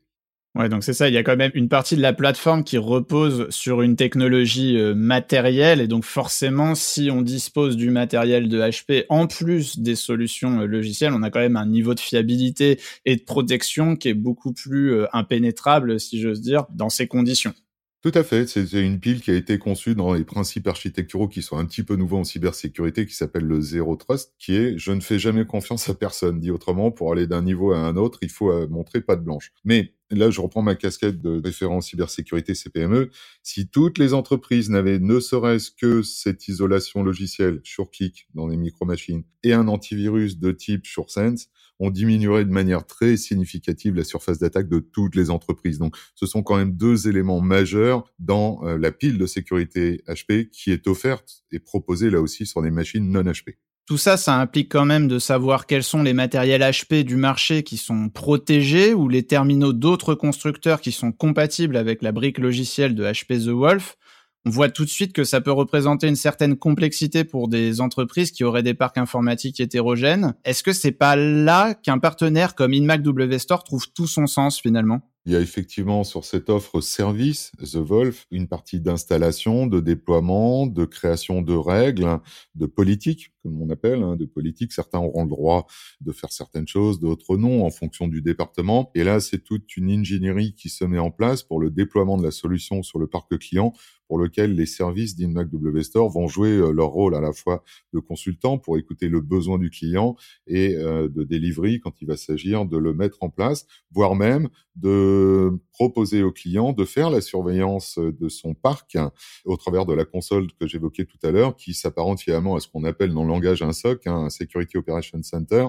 Ouais, 0.53 0.67
donc 0.67 0.83
c'est 0.83 0.93
ça, 0.93 1.07
il 1.07 1.13
y 1.13 1.17
a 1.17 1.23
quand 1.23 1.37
même 1.37 1.51
une 1.53 1.69
partie 1.69 1.95
de 1.95 2.01
la 2.01 2.11
plateforme 2.11 2.65
qui 2.65 2.77
repose 2.77 3.49
sur 3.51 3.81
une 3.81 3.95
technologie 3.95 4.77
euh, 4.77 4.93
matérielle 4.93 5.79
et 5.79 5.87
donc 5.87 6.03
forcément 6.03 6.75
si 6.75 7.09
on 7.09 7.21
dispose 7.21 7.77
du 7.77 7.89
matériel 7.89 8.49
de 8.49 8.59
HP 8.59 9.05
en 9.07 9.27
plus 9.27 9.79
des 9.79 9.95
solutions 9.95 10.59
euh, 10.59 10.65
logicielles, 10.65 11.13
on 11.13 11.23
a 11.23 11.29
quand 11.29 11.39
même 11.39 11.55
un 11.55 11.67
niveau 11.67 11.93
de 11.93 12.01
fiabilité 12.01 12.81
et 13.05 13.15
de 13.15 13.23
protection 13.23 13.95
qui 13.95 14.09
est 14.09 14.13
beaucoup 14.13 14.51
plus 14.51 14.93
euh, 14.93 15.07
impénétrable 15.13 16.01
si 16.01 16.19
j'ose 16.19 16.41
dire 16.41 16.65
dans 16.69 16.89
ces 16.89 17.07
conditions. 17.07 17.53
Tout 18.01 18.11
à 18.13 18.23
fait. 18.23 18.45
C'est 18.47 18.65
une 18.73 18.99
pile 18.99 19.21
qui 19.21 19.31
a 19.31 19.35
été 19.35 19.57
conçue 19.57 19.95
dans 19.95 20.13
les 20.13 20.25
principes 20.25 20.67
architecturaux 20.67 21.29
qui 21.29 21.43
sont 21.43 21.57
un 21.57 21.65
petit 21.65 21.83
peu 21.83 21.95
nouveaux 21.95 22.17
en 22.17 22.23
cybersécurité, 22.23 23.05
qui 23.05 23.13
s'appelle 23.13 23.45
le 23.45 23.61
Zero 23.61 23.95
Trust, 23.95 24.33
qui 24.39 24.55
est 24.55 24.77
je 24.77 24.91
ne 24.91 25.01
fais 25.01 25.19
jamais 25.19 25.45
confiance 25.45 25.87
à 25.87 25.93
personne. 25.93 26.39
Dit 26.39 26.49
autrement, 26.49 26.89
pour 26.89 27.11
aller 27.11 27.27
d'un 27.27 27.43
niveau 27.43 27.73
à 27.73 27.77
un 27.77 27.95
autre, 27.95 28.17
il 28.23 28.31
faut 28.31 28.67
montrer 28.69 29.01
pas 29.01 29.15
de 29.15 29.21
blanche. 29.21 29.51
Mais 29.63 29.93
là, 30.15 30.29
je 30.29 30.41
reprends 30.41 30.61
ma 30.61 30.75
casquette 30.75 31.21
de 31.21 31.41
référent 31.43 31.81
cybersécurité 31.81 32.53
CPME. 32.53 33.09
Si 33.43 33.67
toutes 33.67 33.97
les 33.97 34.13
entreprises 34.13 34.69
n'avaient 34.69 34.99
ne 34.99 35.19
serait-ce 35.19 35.71
que 35.71 36.01
cette 36.01 36.47
isolation 36.47 37.03
logicielle 37.03 37.61
sur 37.63 37.89
clic 37.89 38.27
dans 38.33 38.47
les 38.47 38.57
micro-machines 38.57 39.23
et 39.43 39.53
un 39.53 39.67
antivirus 39.67 40.37
de 40.37 40.51
type 40.51 40.85
SureSense, 40.85 41.47
on 41.79 41.89
diminuerait 41.89 42.45
de 42.45 42.51
manière 42.51 42.85
très 42.85 43.17
significative 43.17 43.95
la 43.95 44.03
surface 44.03 44.37
d'attaque 44.37 44.69
de 44.69 44.79
toutes 44.79 45.15
les 45.15 45.31
entreprises. 45.31 45.79
Donc, 45.79 45.97
ce 46.13 46.27
sont 46.27 46.43
quand 46.43 46.57
même 46.57 46.73
deux 46.77 47.07
éléments 47.07 47.41
majeurs 47.41 48.03
dans 48.19 48.61
euh, 48.63 48.77
la 48.77 48.91
pile 48.91 49.17
de 49.17 49.25
sécurité 49.25 50.03
HP 50.07 50.49
qui 50.49 50.71
est 50.71 50.85
offerte 50.85 51.43
et 51.51 51.59
proposée 51.59 52.11
là 52.11 52.21
aussi 52.21 52.45
sur 52.45 52.61
des 52.61 52.69
machines 52.69 53.09
non 53.09 53.23
HP. 53.23 53.55
Tout 53.91 53.97
ça, 53.97 54.15
ça 54.15 54.35
implique 54.39 54.71
quand 54.71 54.85
même 54.85 55.09
de 55.09 55.19
savoir 55.19 55.65
quels 55.65 55.83
sont 55.83 56.01
les 56.01 56.13
matériels 56.13 56.61
HP 56.61 57.03
du 57.03 57.17
marché 57.17 57.61
qui 57.61 57.75
sont 57.75 58.07
protégés 58.07 58.93
ou 58.93 59.09
les 59.09 59.23
terminaux 59.23 59.73
d'autres 59.73 60.15
constructeurs 60.15 60.79
qui 60.79 60.93
sont 60.93 61.11
compatibles 61.11 61.75
avec 61.75 62.01
la 62.01 62.13
brique 62.13 62.37
logicielle 62.37 62.95
de 62.95 63.03
HP 63.03 63.43
The 63.43 63.49
Wolf 63.49 63.97
on 64.45 64.49
voit 64.49 64.69
tout 64.69 64.85
de 64.85 64.89
suite 64.89 65.11
que 65.11 65.25
ça 65.25 65.41
peut 65.41 65.51
représenter 65.51 66.07
une 66.07 66.15
certaine 66.15 66.55
complexité 66.55 67.25
pour 67.25 67.49
des 67.49 67.81
entreprises 67.81 68.31
qui 68.31 68.45
auraient 68.45 68.63
des 68.63 68.73
parcs 68.73 68.97
informatiques 68.97 69.59
hétérogènes. 69.59 70.35
Est-ce 70.45 70.63
que 70.63 70.71
c'est 70.71 70.93
pas 70.93 71.17
là 71.17 71.73
qu'un 71.73 71.99
partenaire 71.99 72.55
comme 72.55 72.73
InMac 72.73 73.03
W 73.03 73.39
Store 73.39 73.65
trouve 73.65 73.91
tout 73.91 74.07
son 74.07 74.25
sens 74.25 74.61
finalement? 74.61 75.01
Il 75.25 75.33
y 75.33 75.35
a 75.35 75.39
effectivement 75.39 76.03
sur 76.03 76.25
cette 76.25 76.49
offre 76.49 76.81
service, 76.81 77.51
The 77.59 77.75
Wolf, 77.75 78.25
une 78.31 78.47
partie 78.47 78.79
d'installation, 78.79 79.67
de 79.67 79.79
déploiement, 79.79 80.65
de 80.65 80.85
création 80.85 81.43
de 81.43 81.53
règles, 81.53 82.19
de 82.55 82.65
politique, 82.65 83.31
comme 83.43 83.61
on 83.61 83.69
appelle, 83.69 84.01
hein, 84.01 84.15
de 84.15 84.25
politique. 84.25 84.73
Certains 84.73 84.99
auront 84.99 85.23
le 85.23 85.29
droit 85.29 85.67
de 86.01 86.11
faire 86.11 86.31
certaines 86.31 86.67
choses, 86.67 86.99
d'autres 86.99 87.37
non, 87.37 87.65
en 87.65 87.69
fonction 87.69 88.07
du 88.07 88.21
département. 88.23 88.89
Et 88.95 89.03
là, 89.03 89.19
c'est 89.19 89.43
toute 89.43 89.77
une 89.77 89.91
ingénierie 89.91 90.55
qui 90.55 90.69
se 90.69 90.85
met 90.85 90.99
en 90.99 91.11
place 91.11 91.43
pour 91.43 91.59
le 91.59 91.69
déploiement 91.69 92.17
de 92.17 92.23
la 92.23 92.31
solution 92.31 92.81
sur 92.81 92.97
le 92.97 93.07
parc 93.07 93.37
client 93.37 93.73
pour 94.11 94.19
lequel 94.19 94.55
les 94.55 94.65
services 94.65 95.15
d'InMac 95.15 95.47
Store 95.83 96.09
vont 96.09 96.27
jouer 96.27 96.49
euh, 96.49 96.71
leur 96.71 96.89
rôle 96.89 97.15
à 97.15 97.21
la 97.21 97.31
fois 97.31 97.63
de 97.93 97.99
consultant 97.99 98.57
pour 98.57 98.77
écouter 98.77 99.07
le 99.07 99.21
besoin 99.21 99.57
du 99.57 99.69
client 99.69 100.17
et 100.47 100.75
euh, 100.75 101.07
de 101.07 101.23
delivery 101.23 101.79
quand 101.79 101.93
il 102.01 102.09
va 102.09 102.17
s'agir 102.17 102.65
de 102.65 102.77
le 102.77 102.93
mettre 102.93 103.19
en 103.21 103.29
place, 103.29 103.67
voire 103.89 104.15
même 104.15 104.49
de 104.75 105.57
proposer 105.71 106.23
au 106.23 106.31
client 106.33 106.73
de 106.73 106.83
faire 106.83 107.09
la 107.09 107.21
surveillance 107.21 107.97
de 107.99 108.27
son 108.27 108.53
parc 108.53 108.97
au 109.45 109.55
travers 109.55 109.85
de 109.85 109.93
la 109.93 110.03
console 110.03 110.47
que 110.59 110.67
j'évoquais 110.67 111.05
tout 111.05 111.19
à 111.23 111.31
l'heure, 111.31 111.55
qui 111.55 111.73
s'apparente 111.73 112.19
finalement 112.19 112.57
à 112.57 112.59
ce 112.59 112.67
qu'on 112.67 112.83
appelle 112.83 113.13
dans 113.13 113.23
le 113.23 113.29
langage 113.29 113.61
un 113.61 113.71
SOC, 113.71 114.07
hein, 114.07 114.25
un 114.25 114.29
Security 114.29 114.75
Operation 114.75 115.23
Center, 115.23 115.67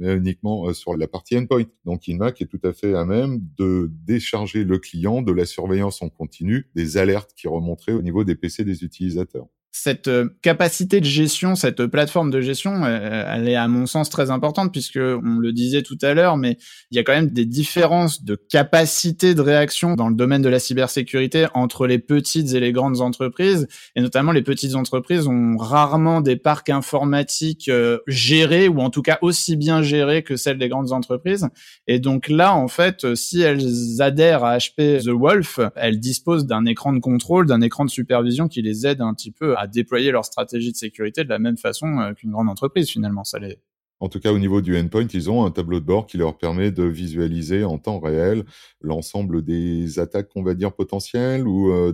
mais 0.00 0.16
uniquement 0.16 0.72
sur 0.72 0.96
la 0.96 1.06
partie 1.06 1.38
endpoint. 1.38 1.64
Donc 1.84 2.08
Inmac 2.08 2.42
est 2.42 2.46
tout 2.46 2.60
à 2.64 2.72
fait 2.72 2.94
à 2.94 3.04
même 3.04 3.40
de 3.56 3.90
décharger 4.04 4.64
le 4.64 4.78
client 4.78 5.22
de 5.22 5.32
la 5.32 5.46
surveillance 5.46 6.02
en 6.02 6.08
continu 6.08 6.68
des 6.74 6.96
alertes 6.96 7.32
qui 7.36 7.46
remonteraient 7.46 7.92
au 7.92 8.02
niveau 8.02 8.24
des 8.24 8.34
PC 8.34 8.64
des 8.64 8.82
utilisateurs 8.82 9.46
cette 9.72 10.08
euh, 10.08 10.28
capacité 10.42 11.00
de 11.00 11.04
gestion, 11.04 11.54
cette 11.54 11.86
plateforme 11.86 12.30
de 12.30 12.40
gestion, 12.40 12.84
euh, 12.84 13.24
elle 13.34 13.48
est 13.48 13.54
à 13.54 13.68
mon 13.68 13.86
sens 13.86 14.10
très 14.10 14.30
importante 14.30 14.72
puisque 14.72 14.98
on 14.98 15.38
le 15.38 15.52
disait 15.52 15.82
tout 15.82 15.98
à 16.02 16.12
l'heure, 16.12 16.36
mais 16.36 16.58
il 16.90 16.96
y 16.96 16.98
a 16.98 17.04
quand 17.04 17.12
même 17.12 17.30
des 17.30 17.44
différences 17.44 18.24
de 18.24 18.34
capacité 18.34 19.34
de 19.34 19.40
réaction 19.40 19.94
dans 19.94 20.08
le 20.08 20.16
domaine 20.16 20.42
de 20.42 20.48
la 20.48 20.58
cybersécurité 20.58 21.46
entre 21.54 21.86
les 21.86 22.00
petites 22.00 22.52
et 22.52 22.60
les 22.60 22.72
grandes 22.72 23.00
entreprises, 23.00 23.68
et 23.94 24.00
notamment 24.00 24.32
les 24.32 24.42
petites 24.42 24.74
entreprises 24.74 25.28
ont 25.28 25.56
rarement 25.56 26.20
des 26.20 26.36
parcs 26.36 26.70
informatiques 26.70 27.68
euh, 27.68 27.98
gérés 28.08 28.68
ou 28.68 28.80
en 28.80 28.90
tout 28.90 29.02
cas 29.02 29.18
aussi 29.22 29.56
bien 29.56 29.82
gérés 29.82 30.24
que 30.24 30.36
celles 30.36 30.58
des 30.58 30.68
grandes 30.68 30.92
entreprises. 30.92 31.48
Et 31.86 32.00
donc 32.00 32.28
là, 32.28 32.54
en 32.54 32.68
fait, 32.68 33.14
si 33.14 33.40
elles 33.40 34.00
adhèrent 34.00 34.44
à 34.44 34.58
HP 34.58 35.04
The 35.04 35.10
Wolf, 35.10 35.60
elles 35.76 36.00
disposent 36.00 36.46
d'un 36.46 36.66
écran 36.66 36.92
de 36.92 36.98
contrôle, 36.98 37.46
d'un 37.46 37.60
écran 37.60 37.84
de 37.84 37.90
supervision 37.90 38.48
qui 38.48 38.62
les 38.62 38.86
aide 38.86 39.00
un 39.00 39.14
petit 39.14 39.30
peu 39.30 39.54
déployer 39.66 40.10
leur 40.10 40.24
stratégie 40.24 40.72
de 40.72 40.76
sécurité 40.76 41.24
de 41.24 41.28
la 41.28 41.38
même 41.38 41.56
façon 41.56 41.98
euh, 41.98 42.12
qu'une 42.12 42.30
grande 42.30 42.48
entreprise 42.48 42.90
finalement. 42.90 43.24
Ça 43.24 43.38
les... 43.38 43.58
En 44.00 44.08
tout 44.08 44.18
cas, 44.18 44.32
au 44.32 44.38
niveau 44.38 44.62
du 44.62 44.78
endpoint, 44.78 45.06
ils 45.12 45.30
ont 45.30 45.44
un 45.44 45.50
tableau 45.50 45.78
de 45.78 45.84
bord 45.84 46.06
qui 46.06 46.16
leur 46.16 46.38
permet 46.38 46.70
de 46.70 46.84
visualiser 46.84 47.64
en 47.64 47.78
temps 47.78 48.00
réel 48.00 48.44
l'ensemble 48.80 49.42
des 49.42 49.98
attaques, 49.98 50.30
on 50.34 50.42
va 50.42 50.54
dire, 50.54 50.72
potentielles 50.72 51.46
ou 51.46 51.70
euh, 51.70 51.92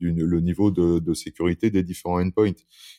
le 0.00 0.40
niveau 0.40 0.70
de, 0.70 1.00
de, 1.00 1.14
sécurité 1.14 1.70
des 1.70 1.82
différents 1.82 2.20
endpoints, 2.20 2.52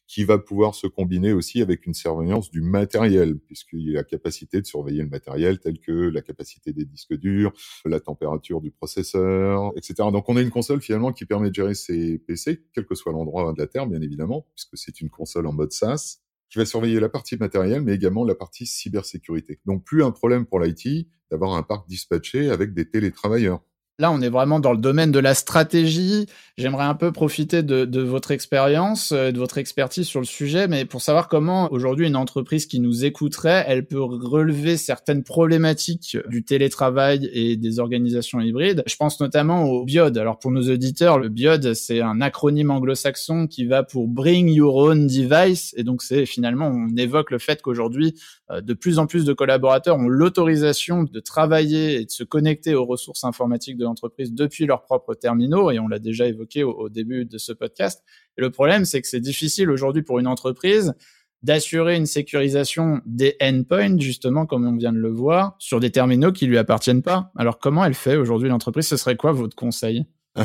qui 0.08 0.24
va 0.26 0.38
pouvoir 0.38 0.76
se 0.76 0.86
combiner 0.86 1.34
aussi 1.34 1.64
avec 1.64 1.88
une 1.88 1.96
surveillance 1.96 2.52
du 2.52 2.62
matériel, 2.62 3.40
puisqu'il 3.40 3.98
a 3.98 4.02
la 4.02 4.04
capacité 4.04 4.62
de 4.62 4.68
surveiller 4.68 5.02
le 5.02 5.10
matériel 5.10 5.60
tel 5.60 5.80
que 5.80 5.92
la 5.92 6.22
capacité 6.22 6.72
des 6.72 6.86
disques 6.86 7.16
durs, 7.16 7.52
la 7.84 8.00
température 8.00 8.62
du 8.62 8.70
processeur, 8.70 9.72
etc. 9.76 10.10
Donc 10.12 10.30
on 10.30 10.38
a 10.38 10.42
une 10.42 10.52
console 10.52 10.82
finalement 10.82 11.12
qui 11.12 11.26
permet 11.26 11.50
de 11.50 11.56
gérer 11.56 11.74
ces 11.74 12.20
PC, 12.20 12.64
quel 12.74 12.86
que 12.86 12.94
soit 12.94 13.12
l'endroit 13.12 13.52
de 13.54 13.60
la 13.60 13.66
Terre, 13.66 13.88
bien 13.88 14.02
évidemment, 14.02 14.46
puisque 14.54 14.78
c'est 14.78 15.02
une 15.02 15.10
console 15.10 15.48
en 15.48 15.54
mode 15.54 15.72
SaaS 15.72 16.25
qui 16.56 16.60
va 16.60 16.66
surveiller 16.66 17.02
la 17.02 17.10
partie 17.10 17.36
matérielle, 17.36 17.82
mais 17.82 17.96
également 17.96 18.24
la 18.24 18.34
partie 18.34 18.66
cybersécurité. 18.66 19.60
Donc 19.66 19.84
plus 19.84 20.06
un 20.06 20.12
problème 20.12 20.46
pour 20.46 20.62
l'IT 20.62 21.06
d'avoir 21.30 21.56
un 21.56 21.64
parc 21.64 21.86
dispatché 21.90 22.50
avec 22.50 22.74
des 22.74 22.90
télétravailleurs. 22.90 23.60
Là, 23.98 24.12
on 24.12 24.22
est 24.22 24.30
vraiment 24.30 24.60
dans 24.60 24.74
le 24.74 24.78
domaine 24.78 25.14
de 25.14 25.20
la 25.20 25.34
stratégie. 25.34 26.26
J'aimerais 26.58 26.84
un 26.84 26.96
peu 26.96 27.14
profiter 27.14 27.64
de, 27.64 27.86
de 27.86 28.02
votre 28.02 28.32
expérience, 28.32 29.14
euh, 29.14 29.32
de 29.32 29.38
votre 29.38 29.58
expertise 29.58 30.06
sur 30.06 30.20
le 30.20 30.26
sujet, 30.26 30.68
mais 30.68 30.84
pour 30.84 31.02
savoir 31.02 31.30
comment 31.30 31.72
aujourd'hui 31.72 32.06
une 32.06 32.18
entreprise 32.18 32.66
qui 32.66 32.82
nous 32.82 33.06
écouterait, 33.06 33.64
elle 33.68 33.86
peut 33.86 34.02
relever 34.02 34.76
certaines 34.76 35.24
problématiques 35.24 36.18
du 36.28 36.44
télétravail 36.44 37.30
et 37.32 37.56
des 37.56 37.80
organisations 37.80 38.42
hybrides. 38.42 38.84
Je 38.86 38.98
pense 38.98 39.22
notamment 39.22 39.64
au 39.64 39.86
BIOD. 39.86 40.18
Alors 40.18 40.40
pour 40.40 40.52
nos 40.52 40.70
auditeurs, 40.70 41.18
le 41.18 41.30
BIOD, 41.30 41.74
c'est 41.74 42.02
un 42.02 42.20
acronyme 42.20 42.72
anglo-saxon 42.72 43.48
qui 43.48 43.66
va 43.66 43.84
pour 43.84 44.10
Bring 44.10 44.50
Your 44.50 44.76
Own 44.76 45.08
Device, 45.08 45.74
et 45.78 45.84
donc 45.84 46.02
c'est 46.02 46.26
finalement 46.26 46.68
on 46.68 46.94
évoque 46.98 47.32
le 47.32 47.40
fait 47.40 47.62
qu'aujourd'hui 47.62 48.16
euh, 48.52 48.60
de 48.60 48.74
plus 48.74 49.00
en 49.00 49.08
plus 49.08 49.24
de 49.24 49.32
collaborateurs 49.32 49.98
ont 49.98 50.10
l'autorisation 50.10 51.04
de 51.04 51.20
travailler 51.22 52.02
et 52.02 52.06
de 52.06 52.12
se 52.12 52.26
connecter 52.26 52.76
aux 52.76 52.86
ressources 52.86 53.24
informatiques 53.24 53.78
de 53.78 53.85
l'entreprise 53.86 54.34
depuis 54.34 54.66
leurs 54.66 54.84
propres 54.84 55.14
terminaux, 55.14 55.72
et 55.72 55.80
on 55.80 55.88
l'a 55.88 56.00
déjà 56.00 56.28
évoqué 56.28 56.64
au, 56.64 56.90
début 56.90 57.26
de 57.26 57.38
ce 57.38 57.54
podcast. 57.54 58.04
Et 58.38 58.42
le 58.42 58.52
problème, 58.52 58.86
c'est 58.86 59.02
que 59.02 59.08
c'est 59.08 59.20
difficile 59.20 59.70
aujourd'hui 59.70 60.02
pour 60.02 60.20
une 60.20 60.28
entreprise 60.28 60.94
d'assurer 61.44 61.96
une 61.96 62.08
sécurisation 62.08 63.02
des 63.06 63.38
endpoints, 63.42 64.00
justement, 64.00 64.46
comme 64.46 64.66
on 64.66 64.76
vient 64.76 64.92
de 64.92 64.98
le 64.98 65.12
voir, 65.12 65.56
sur 65.60 65.80
des 65.80 65.92
terminaux 65.92 66.32
qui 66.32 66.48
lui 66.48 66.58
appartiennent 66.58 67.04
pas. 67.04 67.32
Alors, 67.36 67.60
comment 67.60 67.86
elle 67.86 67.94
fait 67.94 68.16
aujourd'hui 68.16 68.50
l'entreprise? 68.50 68.88
Ce 68.88 68.98
serait 68.98 69.16
quoi 69.16 69.32
votre 69.32 69.56
conseil? 69.56 70.06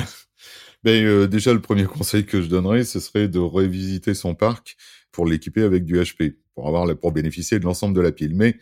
Ben, 0.82 1.04
euh, 1.04 1.26
Déjà, 1.26 1.52
le 1.52 1.60
premier 1.60 1.84
conseil 1.84 2.24
que 2.24 2.40
je 2.40 2.48
donnerais, 2.48 2.84
ce 2.84 3.00
serait 3.00 3.28
de 3.28 3.38
revisiter 3.38 4.14
son 4.14 4.34
parc 4.34 4.78
pour 5.20 5.26
l'équiper 5.26 5.64
avec 5.64 5.84
du 5.84 5.96
HP 6.00 6.36
pour 6.54 6.66
avoir 6.66 6.98
pour 6.98 7.12
bénéficier 7.12 7.58
de 7.58 7.64
l'ensemble 7.64 7.94
de 7.94 8.00
la 8.00 8.10
pile. 8.10 8.34
Mais 8.34 8.56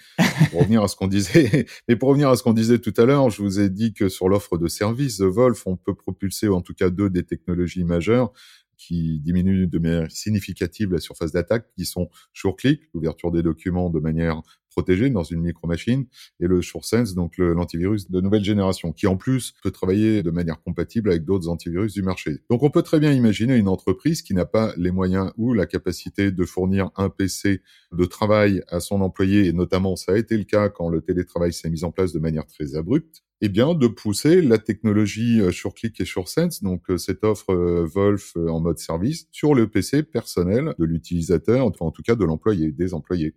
pour 0.51 0.59
revenir 0.63 0.83
à 0.83 0.89
ce 0.89 0.97
qu'on 0.97 1.07
disait, 1.07 1.67
mais 1.89 1.95
pour 1.95 2.09
revenir 2.09 2.31
à 2.31 2.37
ce 2.37 2.43
qu'on 2.43 2.53
disait 2.53 2.81
tout 2.81 2.93
à 2.97 3.05
l'heure, 3.05 3.31
je 3.31 3.43
vous 3.43 3.61
ai 3.61 3.71
dit 3.71 3.95
que 3.95 4.09
sur 4.09 4.29
l'offre 4.29 4.59
de 4.59 4.67
services 4.67 5.19
de 5.19 5.27
Wolf, 5.27 5.69
on 5.69 5.77
peut 5.77 5.95
propulser 5.95 6.49
en 6.49 6.61
tout 6.61 6.75
cas 6.75 6.91
deux 6.91 7.11
des 7.11 7.23
technologies 7.23 7.85
majeures 7.85 8.33
qui 8.77 9.21
diminuent 9.21 9.69
de 9.69 9.79
manière 9.79 10.11
significative 10.11 10.91
la 10.91 10.99
surface 10.99 11.31
d'attaque, 11.31 11.69
qui 11.77 11.85
sont 11.85 12.09
SureClick, 12.33 12.81
l'ouverture 12.93 13.31
des 13.31 13.45
documents 13.45 13.89
de 13.89 14.01
manière 14.01 14.43
protégé 14.79 15.11
dans 15.11 15.25
une 15.25 15.41
micro-machine, 15.41 16.07
et 16.39 16.47
le 16.47 16.63
SureSense, 16.63 17.17
donc 17.17 17.39
l'antivirus 17.39 18.09
de 18.09 18.21
nouvelle 18.21 18.45
génération, 18.45 18.93
qui 18.93 19.09
en 19.09 19.17
plus 19.17 19.55
peut 19.61 19.73
travailler 19.73 20.23
de 20.23 20.31
manière 20.31 20.63
compatible 20.63 21.11
avec 21.11 21.25
d'autres 21.25 21.49
antivirus 21.49 21.95
du 21.95 22.03
marché. 22.03 22.43
Donc 22.49 22.63
on 22.63 22.71
peut 22.71 22.83
très 22.83 23.01
bien 23.01 23.13
imaginer 23.13 23.57
une 23.57 23.67
entreprise 23.67 24.23
qui 24.23 24.35
n'a 24.35 24.47
pas 24.47 24.73
les 24.77 24.93
moyens 24.93 25.33
ou 25.37 25.53
la 25.53 25.67
capacité 25.67 26.31
de 26.31 26.45
fournir 26.45 26.91
un 26.97 27.11
PC 27.11 27.61
de 27.91 28.05
travail 28.05 28.63
à 28.69 28.79
son 28.79 29.01
employé, 29.01 29.47
et 29.47 29.53
notamment 29.53 29.97
ça 29.97 30.13
a 30.13 30.17
été 30.17 30.37
le 30.37 30.45
cas 30.45 30.69
quand 30.69 30.91
le 30.91 31.01
télétravail 31.01 31.53
s'est 31.53 31.71
mis 31.71 31.83
en 31.83 31.91
place 31.91 32.13
de 32.13 32.21
manière 32.21 32.47
très 32.47 32.77
abrupte, 32.77 33.25
eh 33.41 33.49
bien, 33.49 33.75
de 33.75 33.87
pousser 33.89 34.43
la 34.43 34.59
technologie 34.59 35.41
euh, 35.41 35.51
SureClick 35.51 36.01
et 36.01 36.05
SureSense, 36.05 36.63
donc 36.63 36.91
euh, 36.91 36.99
cette 36.99 37.25
offre 37.25 37.53
euh, 37.53 37.85
Wolf 37.85 38.37
en 38.37 38.61
mode 38.61 38.79
service, 38.79 39.27
sur 39.33 39.55
le 39.55 39.69
PC 39.69 40.03
personnel 40.05 40.75
de 40.79 40.85
l'utilisateur, 40.85 41.67
enfin 41.67 41.87
en 41.87 41.91
tout 41.91 42.03
cas 42.03 42.15
de 42.15 42.25
l'employé, 42.25 42.73
des 42.73 42.95
employés. 42.95 43.35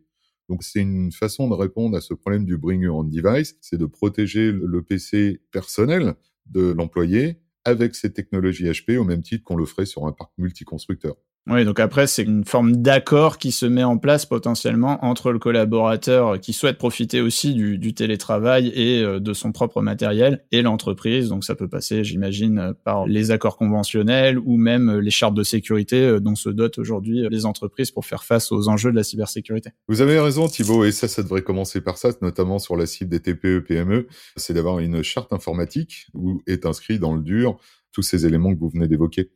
Donc 0.52 0.64
c'est 0.64 0.82
une 0.82 1.14
façon 1.14 1.48
de 1.48 1.54
répondre 1.54 1.96
à 1.96 2.02
ce 2.02 2.14
problème 2.14 2.44
du 2.44 2.58
bring 2.58 2.82
your 2.82 2.98
own 2.98 3.10
device, 3.10 3.56
c'est 3.62 3.78
de 3.78 3.86
protéger 3.86 4.52
le 4.52 4.84
PC 4.84 5.40
personnel 5.50 6.16
de 6.46 6.74
l'employé 6.74 7.38
avec 7.64 7.96
ces 7.96 8.12
technologies 8.12 8.66
HP 8.66 8.98
au 8.98 9.06
même 9.06 9.22
titre 9.22 9.46
qu'on 9.46 9.56
le 9.56 9.66
ferait 9.66 9.86
sur 9.86 10.06
un 10.06 10.12
parc 10.12 10.34
multiconstructeur. 10.38 11.16
Oui, 11.48 11.66
donc 11.66 11.80
après, 11.80 12.06
c'est 12.06 12.22
une 12.22 12.46
forme 12.46 12.76
d'accord 12.76 13.40
qui 13.40 13.52
se 13.52 13.66
met 13.66 13.84
en 13.84 13.98
place 13.98 14.28
potentiellement 14.28 15.04
entre 15.04 15.32
le 15.32 15.40
collaborateur 15.40 16.40
qui 16.40 16.54
souhaite 16.54 16.78
profiter 16.78 17.20
aussi 17.20 17.56
du, 17.56 17.94
télétravail 17.96 18.68
et 18.76 19.02
euh, 19.02 19.20
de 19.20 19.34
son 19.34 19.52
propre 19.52 19.82
matériel 19.82 20.46
et 20.52 20.62
l'entreprise. 20.62 21.30
Donc 21.30 21.44
ça 21.44 21.56
peut 21.56 21.68
passer, 21.68 22.04
j'imagine, 22.04 22.74
par 22.84 23.08
les 23.08 23.32
accords 23.32 23.58
conventionnels 23.58 24.38
ou 24.38 24.58
même 24.58 25.00
les 25.00 25.10
chartes 25.10 25.34
de 25.34 25.42
sécurité 25.42 26.02
euh, 26.02 26.20
dont 26.20 26.36
se 26.36 26.50
dotent 26.50 26.78
aujourd'hui 26.78 27.26
les 27.30 27.46
entreprises 27.48 27.90
pour 27.90 28.06
faire 28.06 28.24
face 28.24 28.52
aux 28.52 28.70
enjeux 28.70 28.92
de 28.92 28.96
la 28.96 29.04
cybersécurité. 29.04 29.72
Vous 29.88 30.02
avez 30.02 30.20
raison, 30.20 30.48
Thibault, 30.48 30.86
et 30.86 30.92
ça, 30.92 31.08
ça 31.08 31.24
devrait 31.24 31.42
commencer 31.42 31.82
par 31.82 31.98
ça, 31.98 32.12
notamment 32.22 32.60
sur 32.60 32.76
la 32.76 32.86
cible 32.86 33.10
des 33.10 33.20
TPE, 33.20 33.66
PME, 33.68 34.08
c'est 34.36 34.54
d'avoir 34.54 34.78
une 34.78 35.02
charte 35.02 35.34
informatique 35.34 36.08
où 36.14 36.42
est 36.46 36.68
inscrit 36.68 37.00
dans 37.00 37.16
le 37.16 37.22
dur 37.22 37.58
tous 37.92 38.04
ces 38.04 38.26
éléments 38.26 38.54
que 38.54 38.60
vous 38.60 38.70
venez 38.70 38.88
d'évoquer. 38.88 39.32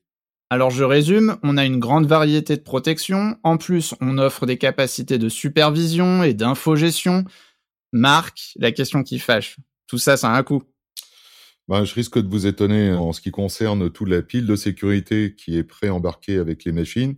Alors 0.50 0.70
je 0.70 0.84
résume, 0.84 1.38
on 1.42 1.58
a 1.58 1.66
une 1.66 1.80
grande 1.80 2.06
variété 2.06 2.56
de 2.56 2.62
protections, 2.62 3.38
en 3.44 3.58
plus 3.58 3.96
on 4.00 4.20
offre 4.20 4.46
des 4.46 4.58
capacités 4.58 5.18
de 5.18 5.28
supervision 5.28 6.22
et 6.22 6.34
d'infogestion. 6.34 7.26
Marc, 7.92 8.54
la 8.58 8.72
question 8.72 9.04
qui 9.04 9.18
fâche, 9.18 9.58
tout 9.88 9.98
ça 9.98 10.18
ça 10.18 10.32
a 10.32 10.38
un 10.38 10.44
coût. 10.44 10.64
Ben, 11.68 11.84
je 11.84 11.96
risque 11.96 12.20
de 12.20 12.28
vous 12.28 12.46
étonner 12.46 12.94
en 12.94 13.12
ce 13.12 13.22
qui 13.22 13.32
concerne 13.32 13.90
toute 13.90 14.08
la 14.08 14.22
pile 14.22 14.46
de 14.46 14.56
sécurité 14.56 15.34
qui 15.36 15.58
est 15.58 15.64
pré-embarquée 15.64 16.38
avec 16.38 16.64
les 16.64 16.72
machines. 16.72 17.16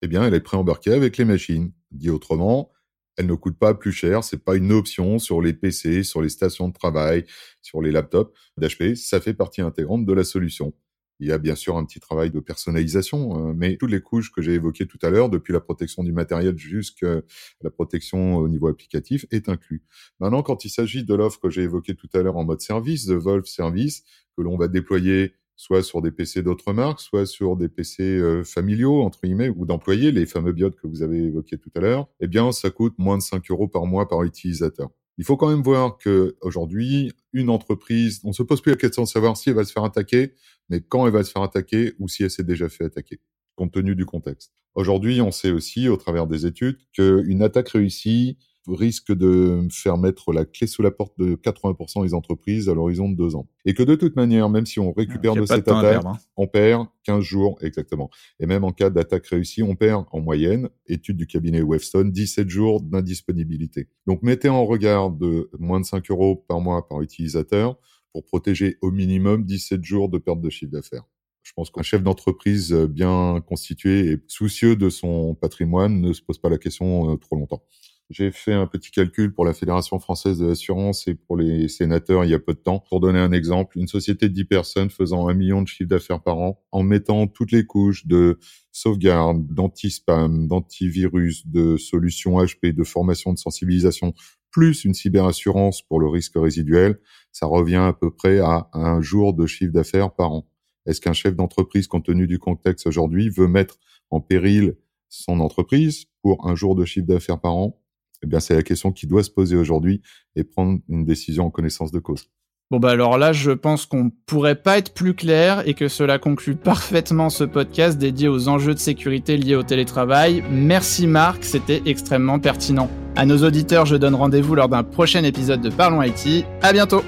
Eh 0.00 0.08
bien, 0.08 0.24
elle 0.24 0.32
est 0.32 0.40
pré-embarquée 0.40 0.94
avec 0.94 1.18
les 1.18 1.26
machines. 1.26 1.70
Dit 1.90 2.08
autrement, 2.08 2.72
elle 3.18 3.26
ne 3.26 3.34
coûte 3.34 3.58
pas 3.58 3.74
plus 3.74 3.92
cher. 3.92 4.24
C'est 4.24 4.42
pas 4.42 4.56
une 4.56 4.72
option 4.72 5.18
sur 5.18 5.42
les 5.42 5.52
PC, 5.52 6.02
sur 6.02 6.22
les 6.22 6.30
stations 6.30 6.68
de 6.68 6.72
travail, 6.72 7.26
sur 7.60 7.82
les 7.82 7.92
laptops 7.92 8.32
d'HP. 8.56 8.94
Ça 8.96 9.20
fait 9.20 9.34
partie 9.34 9.60
intégrante 9.60 10.06
de 10.06 10.12
la 10.14 10.24
solution. 10.24 10.72
Il 11.20 11.28
y 11.28 11.32
a 11.32 11.38
bien 11.38 11.54
sûr 11.54 11.76
un 11.76 11.84
petit 11.84 12.00
travail 12.00 12.30
de 12.30 12.40
personnalisation, 12.40 13.50
euh, 13.50 13.52
mais 13.54 13.76
toutes 13.76 13.90
les 13.90 14.00
couches 14.00 14.32
que 14.32 14.42
j'ai 14.42 14.54
évoquées 14.54 14.86
tout 14.86 14.98
à 15.02 15.10
l'heure, 15.10 15.30
depuis 15.30 15.52
la 15.52 15.60
protection 15.60 16.02
du 16.02 16.12
matériel 16.12 16.56
jusqu'à 16.58 17.20
la 17.62 17.70
protection 17.70 18.36
au 18.36 18.48
niveau 18.48 18.68
applicatif, 18.68 19.26
est 19.30 19.48
inclus. 19.48 19.82
Maintenant, 20.20 20.42
quand 20.42 20.64
il 20.64 20.70
s'agit 20.70 21.04
de 21.04 21.14
l'offre 21.14 21.40
que 21.40 21.50
j'ai 21.50 21.62
évoquée 21.62 21.94
tout 21.94 22.08
à 22.14 22.22
l'heure 22.22 22.36
en 22.36 22.44
mode 22.44 22.60
service, 22.60 23.06
de 23.06 23.14
Wolf 23.14 23.46
Service, 23.46 24.04
que 24.36 24.42
l'on 24.42 24.56
va 24.56 24.68
déployer 24.68 25.34
soit 25.56 25.82
sur 25.82 26.02
des 26.02 26.10
PC 26.10 26.42
d'autres 26.42 26.72
marques, 26.72 27.00
soit 27.00 27.26
sur 27.26 27.56
des 27.56 27.68
PC 27.68 28.02
euh, 28.02 28.42
familiaux, 28.44 29.02
entre 29.02 29.20
guillemets, 29.22 29.48
ou 29.48 29.66
d'employés, 29.66 30.10
les 30.10 30.26
fameux 30.26 30.52
biodes 30.52 30.74
que 30.74 30.86
vous 30.86 31.02
avez 31.02 31.18
évoqués 31.18 31.58
tout 31.58 31.70
à 31.76 31.80
l'heure, 31.80 32.08
eh 32.20 32.26
bien, 32.26 32.50
ça 32.52 32.70
coûte 32.70 32.94
moins 32.98 33.18
de 33.18 33.22
5 33.22 33.50
euros 33.50 33.68
par 33.68 33.86
mois 33.86 34.08
par 34.08 34.22
utilisateur. 34.24 34.90
Il 35.18 35.24
faut 35.24 35.36
quand 35.36 35.48
même 35.48 35.62
voir 35.62 35.98
que 35.98 36.36
aujourd'hui, 36.40 37.12
une 37.32 37.50
entreprise, 37.50 38.20
on 38.24 38.32
se 38.32 38.42
pose 38.42 38.60
plus 38.60 38.72
la 38.72 38.76
question 38.76 39.02
de 39.02 39.08
savoir 39.08 39.36
si 39.36 39.50
elle 39.50 39.56
va 39.56 39.64
se 39.64 39.72
faire 39.72 39.84
attaquer, 39.84 40.34
mais 40.68 40.80
quand 40.80 41.06
elle 41.06 41.12
va 41.12 41.22
se 41.22 41.30
faire 41.30 41.42
attaquer 41.42 41.92
ou 41.98 42.08
si 42.08 42.24
elle 42.24 42.30
s'est 42.30 42.44
déjà 42.44 42.68
fait 42.68 42.84
attaquer, 42.84 43.20
compte 43.54 43.72
tenu 43.72 43.94
du 43.94 44.06
contexte. 44.06 44.52
Aujourd'hui, 44.74 45.20
on 45.20 45.30
sait 45.30 45.52
aussi, 45.52 45.88
au 45.88 45.96
travers 45.96 46.26
des 46.26 46.46
études, 46.46 46.78
qu'une 46.92 47.42
attaque 47.42 47.68
réussie 47.68 48.38
risque 48.68 49.12
de 49.12 49.66
faire 49.70 49.98
mettre 49.98 50.32
la 50.32 50.44
clé 50.44 50.66
sous 50.66 50.82
la 50.82 50.90
porte 50.90 51.18
de 51.18 51.34
80% 51.34 52.04
des 52.04 52.14
entreprises 52.14 52.68
à 52.68 52.74
l'horizon 52.74 53.08
de 53.08 53.16
deux 53.16 53.36
ans. 53.36 53.48
Et 53.64 53.74
que 53.74 53.82
de 53.82 53.94
toute 53.94 54.16
manière, 54.16 54.48
même 54.48 54.66
si 54.66 54.80
on 54.80 54.92
récupère 54.92 55.34
de 55.34 55.46
cette 55.46 55.68
attaque, 55.68 56.04
hein. 56.04 56.18
on 56.36 56.46
perd 56.46 56.86
15 57.04 57.20
jours 57.20 57.58
exactement. 57.60 58.10
Et 58.40 58.46
même 58.46 58.64
en 58.64 58.72
cas 58.72 58.90
d'attaque 58.90 59.26
réussie, 59.26 59.62
on 59.62 59.76
perd 59.76 60.04
en 60.12 60.20
moyenne, 60.20 60.68
étude 60.86 61.16
du 61.16 61.26
cabinet 61.26 61.62
Webstone, 61.62 62.10
17 62.10 62.48
jours 62.48 62.80
d'indisponibilité. 62.80 63.88
Donc 64.06 64.22
mettez 64.22 64.48
en 64.48 64.64
regard 64.64 65.10
de 65.10 65.50
moins 65.58 65.80
de 65.80 65.86
5 65.86 66.10
euros 66.10 66.44
par 66.48 66.60
mois 66.60 66.88
par 66.88 67.02
utilisateur 67.02 67.78
pour 68.12 68.24
protéger 68.24 68.78
au 68.80 68.90
minimum 68.90 69.44
17 69.44 69.84
jours 69.84 70.08
de 70.08 70.18
perte 70.18 70.40
de 70.40 70.50
chiffre 70.50 70.72
d'affaires. 70.72 71.04
Je 71.42 71.52
pense 71.52 71.70
qu'un 71.70 71.82
chef 71.82 72.02
d'entreprise 72.02 72.72
bien 72.72 73.42
constitué 73.46 74.12
et 74.12 74.18
soucieux 74.28 74.76
de 74.76 74.88
son 74.88 75.34
patrimoine 75.34 76.00
ne 76.00 76.12
se 76.14 76.22
pose 76.22 76.38
pas 76.38 76.48
la 76.48 76.56
question 76.56 77.12
euh, 77.12 77.16
trop 77.16 77.36
longtemps. 77.36 77.62
J'ai 78.10 78.30
fait 78.32 78.52
un 78.52 78.66
petit 78.66 78.90
calcul 78.90 79.32
pour 79.32 79.46
la 79.46 79.54
Fédération 79.54 79.98
française 79.98 80.38
de 80.38 80.46
l'assurance 80.46 81.08
et 81.08 81.14
pour 81.14 81.38
les 81.38 81.68
sénateurs 81.68 82.24
il 82.24 82.30
y 82.30 82.34
a 82.34 82.38
peu 82.38 82.52
de 82.52 82.58
temps. 82.58 82.84
Pour 82.90 83.00
donner 83.00 83.18
un 83.18 83.32
exemple, 83.32 83.78
une 83.78 83.88
société 83.88 84.28
de 84.28 84.34
10 84.34 84.44
personnes 84.44 84.90
faisant 84.90 85.26
un 85.28 85.34
million 85.34 85.62
de 85.62 85.68
chiffre 85.68 85.88
d'affaires 85.88 86.22
par 86.22 86.38
an, 86.38 86.62
en 86.70 86.82
mettant 86.82 87.26
toutes 87.26 87.50
les 87.50 87.64
couches 87.64 88.06
de 88.06 88.38
sauvegarde, 88.72 89.46
d'anti-spam, 89.46 90.46
d'antivirus, 90.48 91.46
de 91.46 91.78
solutions 91.78 92.38
HP, 92.44 92.72
de 92.74 92.84
formation 92.84 93.32
de 93.32 93.38
sensibilisation, 93.38 94.12
plus 94.50 94.84
une 94.84 94.94
cyberassurance 94.94 95.80
pour 95.80 95.98
le 95.98 96.06
risque 96.06 96.34
résiduel, 96.36 97.00
ça 97.32 97.46
revient 97.46 97.76
à 97.76 97.94
peu 97.94 98.10
près 98.10 98.38
à 98.38 98.68
un 98.74 99.00
jour 99.00 99.32
de 99.32 99.46
chiffre 99.46 99.72
d'affaires 99.72 100.12
par 100.14 100.30
an. 100.32 100.46
Est-ce 100.86 101.00
qu'un 101.00 101.14
chef 101.14 101.34
d'entreprise, 101.34 101.86
compte 101.86 102.04
tenu 102.04 102.26
du 102.26 102.38
contexte 102.38 102.86
aujourd'hui, 102.86 103.30
veut 103.30 103.48
mettre 103.48 103.78
en 104.10 104.20
péril 104.20 104.76
son 105.08 105.40
entreprise 105.40 106.04
pour 106.22 106.46
un 106.46 106.54
jour 106.54 106.74
de 106.74 106.84
chiffre 106.84 107.06
d'affaires 107.06 107.40
par 107.40 107.54
an? 107.56 107.80
Eh 108.22 108.26
bien, 108.26 108.40
c'est 108.40 108.54
la 108.54 108.62
question 108.62 108.92
qui 108.92 109.06
doit 109.06 109.22
se 109.22 109.30
poser 109.30 109.56
aujourd'hui 109.56 110.02
et 110.36 110.44
prendre 110.44 110.80
une 110.88 111.04
décision 111.04 111.46
en 111.46 111.50
connaissance 111.50 111.90
de 111.90 111.98
cause. 111.98 112.28
Bon 112.70 112.78
bah 112.80 112.90
alors 112.90 113.18
là, 113.18 113.32
je 113.32 113.50
pense 113.50 113.84
qu'on 113.84 114.10
pourrait 114.26 114.54
pas 114.54 114.78
être 114.78 114.94
plus 114.94 115.14
clair 115.14 115.62
et 115.68 115.74
que 115.74 115.86
cela 115.86 116.18
conclut 116.18 116.56
parfaitement 116.56 117.28
ce 117.28 117.44
podcast 117.44 117.98
dédié 117.98 118.26
aux 118.26 118.48
enjeux 118.48 118.72
de 118.72 118.78
sécurité 118.78 119.36
liés 119.36 119.54
au 119.54 119.62
télétravail. 119.62 120.42
Merci 120.50 121.06
Marc, 121.06 121.44
c'était 121.44 121.82
extrêmement 121.84 122.40
pertinent. 122.40 122.90
À 123.16 123.26
nos 123.26 123.44
auditeurs, 123.44 123.84
je 123.84 123.96
donne 123.96 124.14
rendez-vous 124.14 124.54
lors 124.54 124.68
d'un 124.68 124.82
prochain 124.82 125.22
épisode 125.24 125.60
de 125.60 125.68
Parlons 125.68 126.02
IT. 126.02 126.46
À 126.62 126.72
bientôt. 126.72 127.02